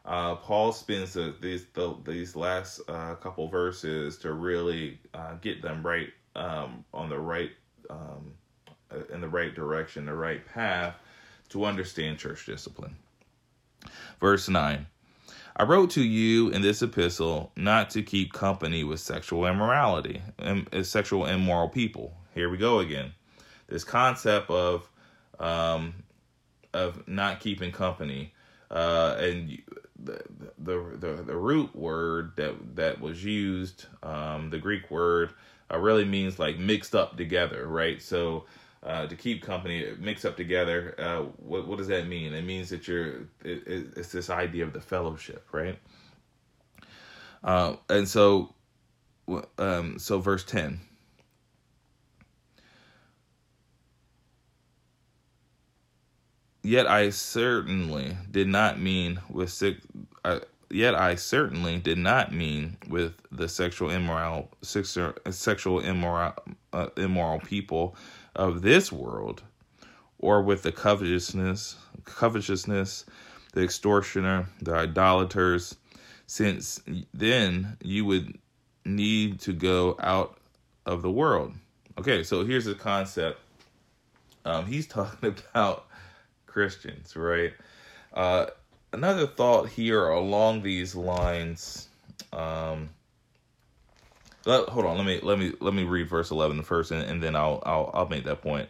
uh, 0.06 0.36
Paul 0.36 0.72
spends 0.74 1.13
the, 1.13 1.36
these 1.42 1.66
the, 1.74 1.96
these 2.04 2.36
last 2.36 2.82
uh, 2.88 3.16
couple 3.16 3.48
verses 3.48 4.18
to 4.20 4.34
really 4.34 5.00
uh, 5.13 5.36
get 5.36 5.62
them 5.62 5.86
right 5.86 6.10
um, 6.36 6.84
on 6.94 7.10
the 7.10 7.20
right 7.20 7.52
um, 7.89 8.34
in 9.13 9.22
the 9.22 9.30
right 9.30 9.56
direction, 9.56 10.06
the 10.06 10.13
right 10.13 10.46
path 10.46 10.96
to 11.50 11.66
understand 11.66 12.18
church 12.18 12.46
discipline. 12.46 12.96
Verse 14.20 14.50
9 14.50 14.86
I 15.56 15.63
wrote 15.63 15.92
to 15.92 16.04
you 16.04 16.50
in 16.50 16.62
this 16.63 16.82
epistle 16.82 17.52
not 17.56 17.92
to 17.92 18.02
keep 18.02 18.34
company 18.34 18.84
with 18.84 19.00
sexual 19.00 19.46
immorality 19.46 20.22
and 20.39 20.68
uh, 20.74 20.84
sexual 20.84 21.28
immoral 21.28 21.70
people. 21.70 22.13
Here 22.34 22.50
we 22.50 22.58
go 22.58 22.80
again. 22.80 23.13
This 23.68 23.84
concept 23.84 24.50
of 24.50 24.89
um, 25.39 25.94
of 26.74 27.08
not 27.08 27.39
keeping 27.39 27.72
company, 27.72 28.34
uh, 28.72 29.16
and 29.20 29.62
the, 30.04 30.22
the 30.60 30.98
the 31.00 31.24
the 31.24 31.36
root 31.36 31.76
word 31.76 32.34
that 32.36 32.76
that 32.76 33.02
was 33.02 33.24
used, 33.24 33.86
um, 34.04 34.50
the 34.50 34.60
Greek 34.60 34.92
word, 34.92 35.34
uh, 35.72 35.78
really 35.78 36.06
means 36.06 36.39
like 36.39 36.58
mixed 36.58 36.96
up 36.96 37.18
together, 37.18 37.68
right? 37.68 38.02
So 38.02 38.46
uh, 38.84 39.08
to 39.08 39.16
keep 39.16 39.42
company 39.42 39.88
mix 40.00 40.26
up 40.26 40.36
together. 40.36 40.96
Uh, 40.98 41.22
what 41.38 41.68
what 41.68 41.78
does 41.78 41.88
that 41.88 42.08
mean? 42.08 42.34
It 42.34 42.44
means 42.44 42.70
that 42.70 42.88
you're 42.88 43.22
it, 43.44 43.94
it's 43.96 44.12
this 44.12 44.30
idea 44.30 44.66
of 44.66 44.74
the 44.74 44.82
fellowship, 44.82 45.48
right? 45.52 45.80
Uh, 47.44 47.76
and 47.89 48.08
so, 48.08 48.54
um, 49.58 50.00
so 50.00 50.20
verse 50.20 50.44
ten. 50.44 50.80
Yet 56.63 56.88
I 56.88 57.10
certainly 57.10 58.15
did 58.32 58.47
not 58.47 58.80
mean 58.80 59.19
with. 59.30 59.62
Uh, 60.23 60.39
yet 60.69 60.95
I 60.95 61.15
certainly 61.15 61.78
did 61.78 61.97
not 61.97 62.34
mean 62.34 62.78
with 62.88 63.13
the 63.32 63.47
sexual 63.47 63.89
immoral, 63.89 64.49
sexual 64.62 65.80
immoral, 65.80 66.34
uh, 66.71 66.88
immoral 66.97 67.39
people 67.39 67.95
of 68.36 68.62
this 68.62 68.91
world, 68.91 69.43
or 70.19 70.41
with 70.41 70.63
the 70.63 70.71
covetousness, 70.71 71.76
covetousness, 72.06 73.06
the 73.54 73.63
extortioner, 73.63 74.47
the 74.62 74.73
idolaters, 74.73 75.76
since 76.28 76.82
then 77.13 77.78
you 77.84 78.06
would 78.06 78.38
need 78.86 79.39
to 79.41 79.54
go 79.54 79.95
out 79.99 80.38
of 80.86 81.02
the 81.02 81.12
world. 81.12 81.54
Okay, 81.97 82.23
so 82.23 82.43
here's 82.43 82.65
the 82.65 82.73
concept. 82.73 83.39
Um, 84.45 84.65
he's 84.65 84.88
talking 84.88 85.36
about 85.54 85.86
Christians, 86.54 87.16
right? 87.16 87.54
Uh, 88.13 88.46
another 88.94 89.26
thought 89.26 89.70
here 89.70 90.08
along 90.08 90.62
these 90.62 90.96
lines. 90.96 91.89
Um, 92.32 92.89
let, 94.46 94.70
hold 94.70 94.86
on, 94.86 94.98
let 94.98 95.06
me 95.06 95.20
let 95.24 95.39
me 95.39 95.54
let 95.60 95.74
me 95.74 95.84
read 95.84 96.10
verse 96.10 96.30
eleven 96.30 96.62
first, 96.62 96.92
and, 96.92 97.02
and 97.02 97.24
then 97.24 97.36
I'll 97.36 97.62
I'll 97.66 97.89
I'll 97.94 98.08
make 98.08 98.26
that 98.26 98.42
point. 98.42 98.70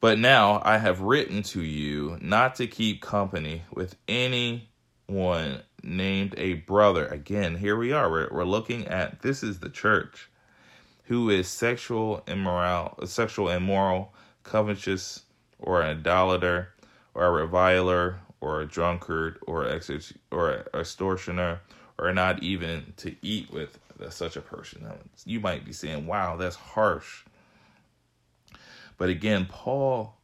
But 0.00 0.18
now 0.18 0.60
I 0.62 0.76
have 0.76 1.00
written 1.00 1.42
to 1.44 1.62
you 1.62 2.18
not 2.20 2.56
to 2.56 2.66
keep 2.66 3.00
company 3.00 3.62
with 3.72 3.96
anyone 4.06 5.62
named 5.82 6.34
a 6.36 6.54
brother. 6.54 7.06
Again, 7.06 7.56
here 7.56 7.76
we 7.76 7.92
are. 7.92 8.10
We're, 8.10 8.28
we're 8.30 8.44
looking 8.44 8.86
at 8.88 9.22
this 9.22 9.42
is 9.42 9.60
the 9.60 9.70
church 9.70 10.28
who 11.04 11.30
is 11.30 11.48
sexual 11.48 12.22
immoral, 12.26 12.98
sexual 13.06 13.48
immoral, 13.48 14.12
covetous, 14.42 15.22
or 15.58 15.80
an 15.80 15.98
idolater, 15.98 16.74
or 17.16 17.26
a 17.26 17.30
reviler, 17.32 18.20
or 18.40 18.60
a 18.60 18.66
drunkard, 18.66 19.38
or 19.46 19.66
ex- 19.66 20.12
or 20.30 20.50
a 20.50 20.78
extortioner, 20.78 21.60
or 21.98 22.12
not 22.12 22.42
even 22.42 22.92
to 22.98 23.16
eat 23.22 23.50
with 23.50 23.78
such 24.10 24.36
a 24.36 24.42
person. 24.42 24.86
You 25.24 25.40
might 25.40 25.64
be 25.64 25.72
saying, 25.72 26.06
wow, 26.06 26.36
that's 26.36 26.56
harsh. 26.56 27.24
But 28.98 29.08
again, 29.08 29.46
Paul 29.48 30.14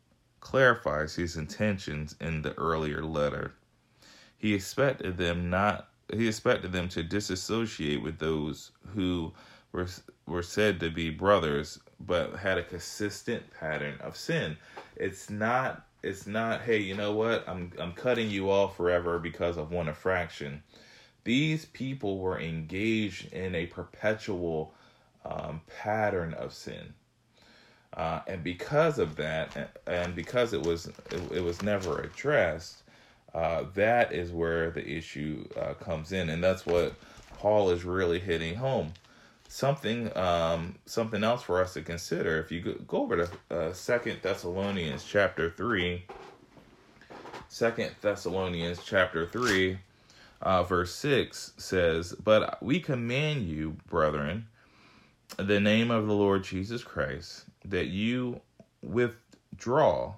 clarifies 0.41 1.15
his 1.15 1.37
intentions 1.37 2.15
in 2.21 2.43
the 2.43 2.53
earlier 2.59 3.03
letter. 3.03 3.55
He 4.37 4.55
expected 4.55 5.17
them 5.17 5.49
not 5.49 5.89
he 6.13 6.29
expected 6.29 6.73
them 6.73 6.91
to 6.91 7.03
disassociate 7.03 8.03
with 8.03 8.19
those 8.19 8.73
who 8.95 9.33
were 9.73 9.89
were 10.27 10.43
said 10.43 10.79
to 10.81 10.91
be 10.91 11.09
brothers 11.09 11.79
but 12.01 12.37
had 12.37 12.59
a 12.59 12.63
consistent 12.63 13.45
pattern 13.59 13.99
of 14.01 14.17
sin. 14.17 14.59
It's 14.97 15.31
not 15.31 15.87
it's 16.03 16.27
not 16.27 16.63
hey, 16.63 16.79
you 16.79 16.95
know 16.95 17.13
what? 17.13 17.49
I'm 17.49 17.73
I'm 17.79 17.93
cutting 17.93 18.31
you 18.31 18.51
off 18.51 18.77
forever 18.77 19.19
because 19.19 19.57
of 19.57 19.71
one 19.71 19.89
infraction. 19.89 20.63
These 21.25 21.67
people 21.67 22.19
were 22.19 22.41
engaged 22.41 23.33
in 23.33 23.55
a 23.55 23.67
perpetual 23.67 24.75
um, 25.25 25.61
pattern 25.67 26.35
of 26.35 26.53
sin. 26.53 26.95
Uh, 27.95 28.21
and 28.27 28.43
because 28.43 28.99
of 28.99 29.17
that, 29.17 29.77
and 29.87 30.17
because 30.17 30.53
it 30.53 30.63
was 30.63 30.87
it, 31.11 31.21
it 31.33 31.41
was 31.41 31.63
never 31.63 32.01
addressed, 32.01 32.83
uh, 33.35 33.65
that 33.75 34.13
is 34.13 34.33
where 34.33 34.71
the 34.71 34.87
issue 34.87 35.47
uh, 35.61 35.75
comes 35.75 36.11
in, 36.13 36.31
and 36.31 36.43
that's 36.43 36.67
what 36.67 36.95
Paul 37.39 37.71
is 37.71 37.85
really 37.85 38.19
hitting 38.19 38.57
home. 38.57 38.93
Something 39.55 40.17
um, 40.17 40.77
something 40.87 41.23
else 41.23 41.43
for 41.43 41.61
us 41.61 41.75
to 41.75 41.83
consider. 41.83 42.41
If 42.41 42.51
you 42.51 42.83
go, 42.87 43.03
over 43.03 43.27
to 43.27 43.55
uh, 43.55 43.73
Second 43.75 44.21
Thessalonians 44.23 45.05
chapter 45.05 45.51
three, 45.51 46.07
Second 47.51 47.91
Thessalonians 48.01 48.81
chapter 48.83 49.27
three, 49.27 49.79
uh, 50.41 50.63
verse 50.63 50.95
6 50.95 51.53
says, 51.59 52.15
But 52.15 52.63
we 52.63 52.81
command 52.81 53.47
you, 53.47 53.77
brethren, 53.91 54.47
the 55.37 55.61
name 55.61 55.91
of 55.91 56.07
the 56.07 56.15
Lord 56.15 56.45
Jesus 56.45 56.83
Christ, 56.83 57.45
that 57.67 57.89
you 57.89 58.41
withdraw 58.83 60.15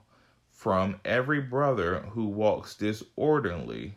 from 0.52 1.00
every 1.04 1.40
brother 1.40 2.06
who 2.12 2.26
walks 2.26 2.76
disorderly 2.76 3.94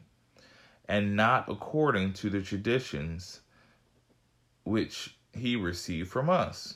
and 0.90 1.16
not 1.16 1.48
according 1.48 2.14
to 2.14 2.32
the 2.32 2.42
traditions 2.42 3.42
which 4.64 5.17
he 5.38 5.56
received 5.56 6.10
from 6.10 6.30
us. 6.30 6.76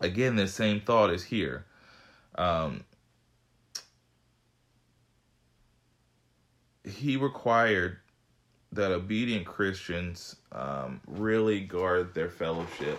Again, 0.00 0.36
the 0.36 0.46
same 0.46 0.80
thought 0.80 1.10
is 1.10 1.24
here. 1.24 1.64
Um, 2.36 2.84
he 6.84 7.16
required 7.16 7.98
that 8.72 8.92
obedient 8.92 9.46
Christians 9.46 10.36
um, 10.52 11.00
really 11.06 11.60
guard 11.60 12.14
their 12.14 12.28
fellowship, 12.30 12.98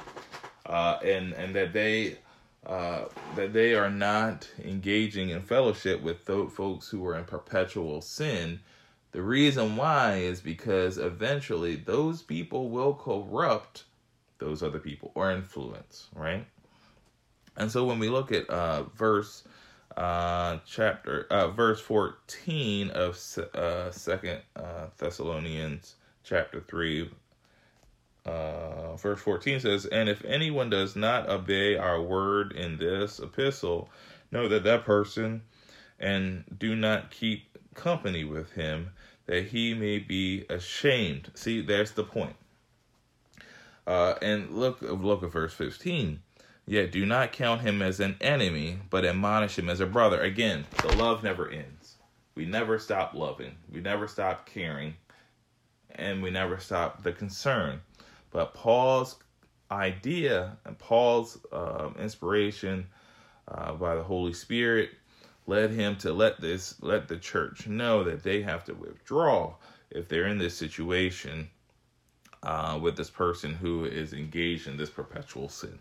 uh, 0.65 0.97
and 1.03 1.34
and 1.34 1.55
that 1.55 1.73
they 1.73 2.17
uh, 2.65 3.05
that 3.36 3.53
they 3.53 3.73
are 3.73 3.89
not 3.89 4.49
engaging 4.63 5.30
in 5.30 5.41
fellowship 5.41 6.01
with 6.01 6.26
th- 6.26 6.49
folks 6.49 6.89
who 6.89 7.05
are 7.05 7.17
in 7.17 7.24
perpetual 7.24 8.01
sin. 8.01 8.59
The 9.11 9.22
reason 9.22 9.76
why 9.76 10.17
is 10.17 10.41
because 10.41 10.97
eventually 10.97 11.76
those 11.76 12.22
people 12.22 12.70
will 12.70 12.93
corrupt 12.93 13.86
those 14.40 14.64
other 14.64 14.80
people 14.80 15.12
or 15.16 15.32
influence, 15.32 16.08
right? 16.16 16.46
And 17.58 17.72
so 17.72 17.86
when 17.86 18.00
we 18.00 18.10
look 18.10 18.32
at 18.32 18.50
uh, 18.50 18.84
verse 18.96 19.44
uh, 19.98 20.58
chapter, 20.66 21.28
uh, 21.30 21.50
verse 21.50 21.82
14 21.82 22.90
of 22.92 23.20
uh, 23.54 23.92
Second 23.92 24.40
uh, 24.56 24.88
Thessalonians 24.98 25.96
chapter 26.24 26.62
3, 26.62 27.10
uh, 28.26 28.96
verse 28.96 29.20
14 29.20 29.60
says, 29.60 29.86
And 29.86 30.08
if 30.08 30.24
anyone 30.26 30.70
does 30.70 30.96
not 30.96 31.30
obey 31.30 31.76
our 31.76 32.02
word 32.02 32.54
in 32.54 32.78
this 32.78 33.20
epistle, 33.20 33.90
know 34.32 34.48
that 34.48 34.64
that 34.64 34.86
person 34.86 35.42
and 36.00 36.44
do 36.58 36.76
not 36.76 37.12
keep 37.12 37.58
company 37.74 38.24
with 38.24 38.52
him, 38.54 38.92
that 39.26 39.48
he 39.48 39.74
may 39.74 40.00
be 40.00 40.46
ashamed. 40.50 41.32
See, 41.36 41.62
there's 41.62 41.92
the 41.92 42.04
point. 42.04 42.36
Uh, 43.90 44.14
and 44.22 44.52
look, 44.52 44.84
look 44.84 45.24
at 45.24 45.32
verse 45.32 45.54
15 45.54 46.20
Yet 46.68 46.92
do 46.92 47.08
not 47.08 47.32
count 47.32 47.62
him 47.62 47.82
as 47.82 48.00
an 48.00 48.16
enemy, 48.22 48.78
but 48.92 49.04
admonish 49.04 49.58
him 49.58 49.68
as 49.68 49.80
a 49.80 49.88
brother. 49.88 50.22
Again, 50.22 50.66
the 50.84 50.96
love 50.96 51.24
never 51.24 51.50
ends. 51.50 51.96
We 52.36 52.46
never 52.46 52.78
stop 52.78 53.16
loving. 53.16 53.56
We 53.74 53.82
never 53.82 54.08
stop 54.08 54.46
caring. 54.46 54.94
And 55.96 56.22
we 56.22 56.30
never 56.30 56.60
stop 56.60 57.02
the 57.02 57.12
concern. 57.12 57.82
But 58.30 58.54
Paul's 58.54 59.16
idea 59.72 60.56
and 60.66 60.78
Paul's 60.78 61.40
uh, 61.52 61.90
inspiration 62.00 62.86
uh, 63.48 63.74
by 63.74 63.96
the 63.96 64.04
Holy 64.04 64.34
Spirit 64.34 64.92
led 65.48 65.72
him 65.72 65.96
to 65.96 66.14
let 66.14 66.40
this 66.40 66.76
let 66.82 67.08
the 67.08 67.18
church 67.18 67.66
know 67.66 68.04
that 68.04 68.22
they 68.22 68.44
have 68.44 68.64
to 68.66 68.76
withdraw 68.76 69.56
if 69.90 70.08
they're 70.08 70.28
in 70.28 70.38
this 70.38 70.56
situation 70.56 71.50
uh, 72.44 72.80
with 72.82 72.96
this 72.96 73.10
person 73.10 73.54
who 73.54 73.86
is 73.86 74.14
engaged 74.14 74.68
in 74.68 74.78
this 74.78 74.90
perpetual 74.90 75.50
sin. 75.50 75.80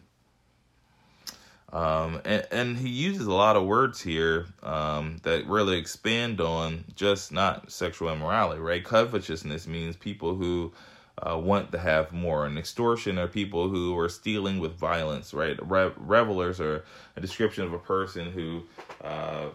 Um, 1.72 2.22
and, 2.24 2.46
and, 2.50 2.76
he 2.78 2.88
uses 2.88 3.26
a 3.26 3.32
lot 3.32 3.54
of 3.54 3.66
words 3.66 4.00
here 4.00 4.46
um, 4.62 5.18
that 5.22 5.46
really 5.46 5.76
expand 5.76 6.40
on 6.40 6.84
just 6.96 7.30
not 7.30 7.70
sexual 7.70 8.10
immorality, 8.10 8.58
right? 8.58 8.82
Covetousness 8.82 9.66
means 9.66 9.94
people 9.94 10.34
who 10.34 10.72
uh, 11.22 11.36
want 11.36 11.72
to 11.72 11.78
have 11.78 12.12
more. 12.12 12.46
And 12.46 12.58
extortion 12.58 13.18
are 13.18 13.28
people 13.28 13.68
who 13.68 13.96
are 13.98 14.08
stealing 14.08 14.60
with 14.60 14.76
violence, 14.76 15.34
right? 15.34 15.58
Re- 15.68 15.92
revelers 15.96 16.60
are 16.60 16.84
a 17.16 17.20
description 17.20 17.64
of 17.64 17.72
a 17.72 17.78
person 17.78 18.30
who 18.30 18.62
uh, 19.02 19.48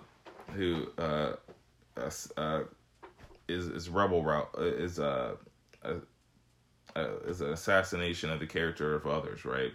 who 0.53 0.87
uh, 0.97 1.33
uh 2.37 2.63
is 3.47 3.67
is 3.67 3.89
rebel 3.89 4.23
route 4.23 4.49
uh, 4.57 4.63
is 4.63 4.99
uh, 4.99 5.35
a, 5.83 5.95
a, 6.95 7.17
is 7.27 7.41
an 7.41 7.51
assassination 7.51 8.29
of 8.29 8.39
the 8.39 8.47
character 8.47 8.95
of 8.95 9.05
others, 9.07 9.45
right? 9.45 9.73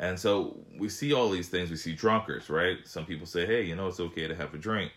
And 0.00 0.18
so 0.18 0.56
we 0.78 0.88
see 0.88 1.12
all 1.12 1.28
these 1.28 1.48
things. 1.48 1.70
We 1.70 1.76
see 1.76 1.94
drunkards, 1.94 2.48
right? 2.50 2.78
Some 2.84 3.04
people 3.04 3.26
say, 3.26 3.46
"Hey, 3.46 3.62
you 3.62 3.74
know, 3.74 3.88
it's 3.88 4.00
okay 4.00 4.28
to 4.28 4.34
have 4.34 4.54
a 4.54 4.58
drink," 4.58 4.92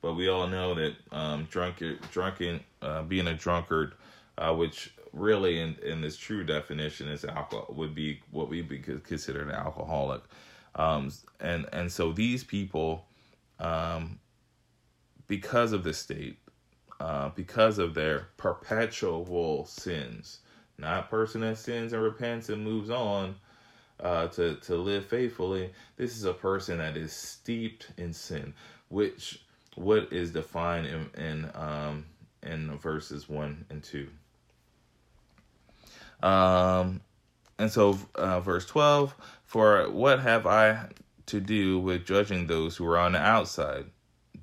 but 0.00 0.14
we 0.14 0.28
all 0.28 0.46
know 0.46 0.74
that 0.74 0.94
um, 1.12 1.46
drunken, 1.50 1.98
drunken, 2.10 2.60
uh, 2.80 3.02
being 3.02 3.26
a 3.26 3.34
drunkard 3.34 3.94
uh, 4.38 4.54
which 4.54 4.92
really 5.12 5.60
in, 5.60 5.76
in 5.82 6.00
this 6.00 6.16
true 6.16 6.44
definition 6.44 7.08
is 7.08 7.24
alcohol 7.24 7.66
would 7.70 7.94
be 7.94 8.20
what 8.30 8.48
we 8.48 8.60
be 8.60 8.78
considered 8.78 9.48
an 9.48 9.54
alcoholic 9.54 10.22
um, 10.74 11.10
and 11.40 11.66
and 11.72 11.90
so 11.90 12.12
these 12.12 12.44
people 12.44 13.06
um, 13.58 14.18
because 15.26 15.72
of 15.72 15.84
the 15.84 15.94
state 15.94 16.38
uh, 17.00 17.30
because 17.30 17.78
of 17.78 17.94
their 17.94 18.28
perpetual 18.36 19.64
sins 19.66 20.40
not 20.78 21.10
person 21.10 21.40
that 21.40 21.58
sins 21.58 21.92
and 21.92 22.02
repents 22.02 22.48
and 22.48 22.62
moves 22.62 22.90
on 22.90 23.34
uh, 24.00 24.26
to 24.28 24.56
to 24.56 24.76
live 24.76 25.04
faithfully 25.06 25.70
this 25.96 26.16
is 26.16 26.24
a 26.24 26.32
person 26.34 26.78
that 26.78 26.96
is 26.96 27.12
steeped 27.12 27.88
in 27.96 28.12
sin 28.12 28.52
which 28.88 29.40
what 29.74 30.12
is 30.12 30.30
defined 30.30 30.86
in 30.86 31.22
in 31.22 31.50
um, 31.54 32.04
in 32.42 32.76
verses 32.78 33.28
one 33.28 33.64
and 33.70 33.82
two 33.82 34.08
um, 36.22 37.00
and 37.58 37.70
so, 37.70 37.98
uh, 38.14 38.40
verse 38.40 38.66
12 38.66 39.14
For 39.44 39.88
what 39.90 40.20
have 40.20 40.46
I 40.46 40.88
to 41.26 41.40
do 41.40 41.78
with 41.78 42.06
judging 42.06 42.46
those 42.46 42.76
who 42.76 42.86
are 42.86 42.98
on 42.98 43.12
the 43.12 43.20
outside? 43.20 43.86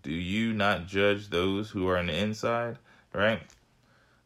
Do 0.04 0.12
you 0.12 0.54
not 0.54 0.88
judge 0.88 1.30
those 1.30 1.70
who 1.70 1.88
are 1.88 1.97
on 1.97 2.08
the 2.08 2.18
inside? 2.18 2.78
Right? 3.14 3.41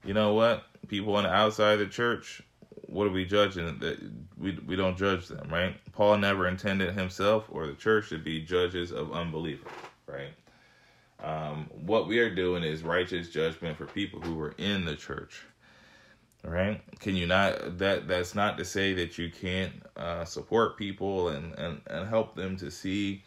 You 0.04 0.14
know 0.14 0.34
what? 0.34 0.64
People 0.88 1.16
on 1.16 1.24
the 1.24 1.34
outside 1.34 1.74
of 1.74 1.80
the 1.80 1.86
church, 1.88 2.42
what 2.88 3.08
are 3.08 3.12
we 3.12 3.26
judging? 3.26 3.80
That 3.80 4.00
we 4.38 4.58
we 4.66 4.76
don't 4.76 4.98
judge 4.98 5.28
them, 5.28 5.50
right? 5.50 5.76
Paul 5.92 6.18
never 6.18 6.48
intended 6.48 6.94
himself 6.94 7.46
or 7.50 7.68
the 7.68 7.74
church 7.74 8.10
to 8.10 8.18
be 8.18 8.42
judges 8.42 8.92
of 8.92 9.12
unbelievers, 9.12 9.72
right? 10.08 10.34
Um, 11.24 11.70
what 11.74 12.08
we 12.08 12.20
are 12.20 12.34
doing 12.34 12.64
is 12.64 12.84
righteous 12.84 13.30
judgment 13.30 13.78
for 13.78 13.86
people 13.86 14.22
who 14.22 14.36
were 14.36 14.54
in 14.58 14.86
the 14.86 14.96
church, 14.96 15.42
right 16.44 16.82
can 17.00 17.16
you 17.16 17.28
not 17.28 17.78
that 17.80 18.08
that's 18.08 18.36
not 18.36 18.58
to 18.58 18.64
say 18.64 18.94
that 18.94 19.18
you 19.18 19.30
can't 19.30 19.74
uh, 19.98 20.24
support 20.24 20.78
people 20.78 21.30
and, 21.30 21.54
and 21.58 21.82
and 21.88 22.08
help 22.08 22.36
them 22.36 22.56
to 22.56 22.72
see 22.72 23.24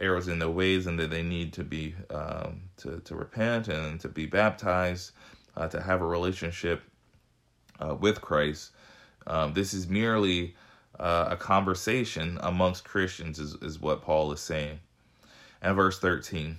errors 0.00 0.28
in 0.28 0.38
their 0.38 0.50
ways 0.50 0.86
and 0.86 0.98
that 0.98 1.10
they 1.10 1.22
need 1.22 1.52
to 1.52 1.64
be 1.64 1.94
um, 2.10 2.62
to, 2.76 3.00
to 3.00 3.14
repent 3.14 3.68
and 3.68 4.00
to 4.00 4.08
be 4.08 4.26
baptized 4.26 5.12
uh, 5.56 5.66
to 5.68 5.80
have 5.80 6.02
a 6.02 6.06
relationship 6.06 6.82
uh, 7.80 7.94
with 7.94 8.20
christ 8.20 8.72
um, 9.26 9.52
this 9.54 9.74
is 9.74 9.88
merely 9.88 10.54
uh, 10.98 11.28
a 11.30 11.36
conversation 11.36 12.38
amongst 12.42 12.84
christians 12.84 13.38
is, 13.38 13.54
is 13.62 13.80
what 13.80 14.02
paul 14.02 14.32
is 14.32 14.40
saying 14.40 14.78
and 15.62 15.76
verse 15.76 15.98
13 15.98 16.56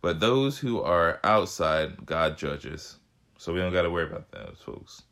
but 0.00 0.20
those 0.20 0.58
who 0.58 0.80
are 0.80 1.20
outside 1.24 2.06
god 2.06 2.36
judges 2.36 2.96
so 3.38 3.52
we 3.52 3.60
don't 3.60 3.72
got 3.72 3.82
to 3.82 3.90
worry 3.90 4.06
about 4.06 4.30
those 4.32 4.58
folks. 4.64 5.02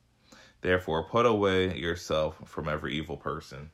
Therefore, 0.60 1.04
put 1.04 1.26
away 1.26 1.76
yourself 1.76 2.36
from 2.46 2.68
every 2.68 2.94
evil 2.94 3.16
person. 3.16 3.70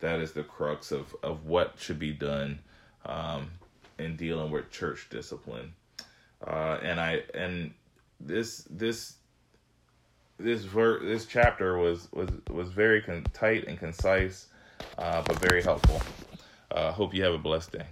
That 0.00 0.20
is 0.20 0.32
the 0.32 0.42
crux 0.42 0.92
of, 0.92 1.14
of 1.22 1.46
what 1.46 1.74
should 1.78 1.98
be 1.98 2.12
done 2.12 2.58
um, 3.04 3.50
in 3.98 4.16
dealing 4.16 4.50
with 4.50 4.70
church 4.70 5.08
discipline. 5.10 5.72
Uh, 6.46 6.78
and 6.82 7.00
I 7.00 7.22
and 7.34 7.72
this 8.20 8.66
this 8.70 9.14
this 10.38 10.62
ver- 10.62 11.02
this 11.04 11.26
chapter 11.26 11.78
was 11.78 12.08
was 12.12 12.28
was 12.50 12.68
very 12.68 13.00
con- 13.00 13.24
tight 13.32 13.66
and 13.66 13.78
concise, 13.78 14.48
uh, 14.98 15.22
but 15.22 15.38
very 15.38 15.62
helpful. 15.62 16.02
Uh, 16.70 16.92
hope 16.92 17.14
you 17.14 17.22
have 17.22 17.32
a 17.32 17.38
blessed 17.38 17.72
day. 17.72 17.86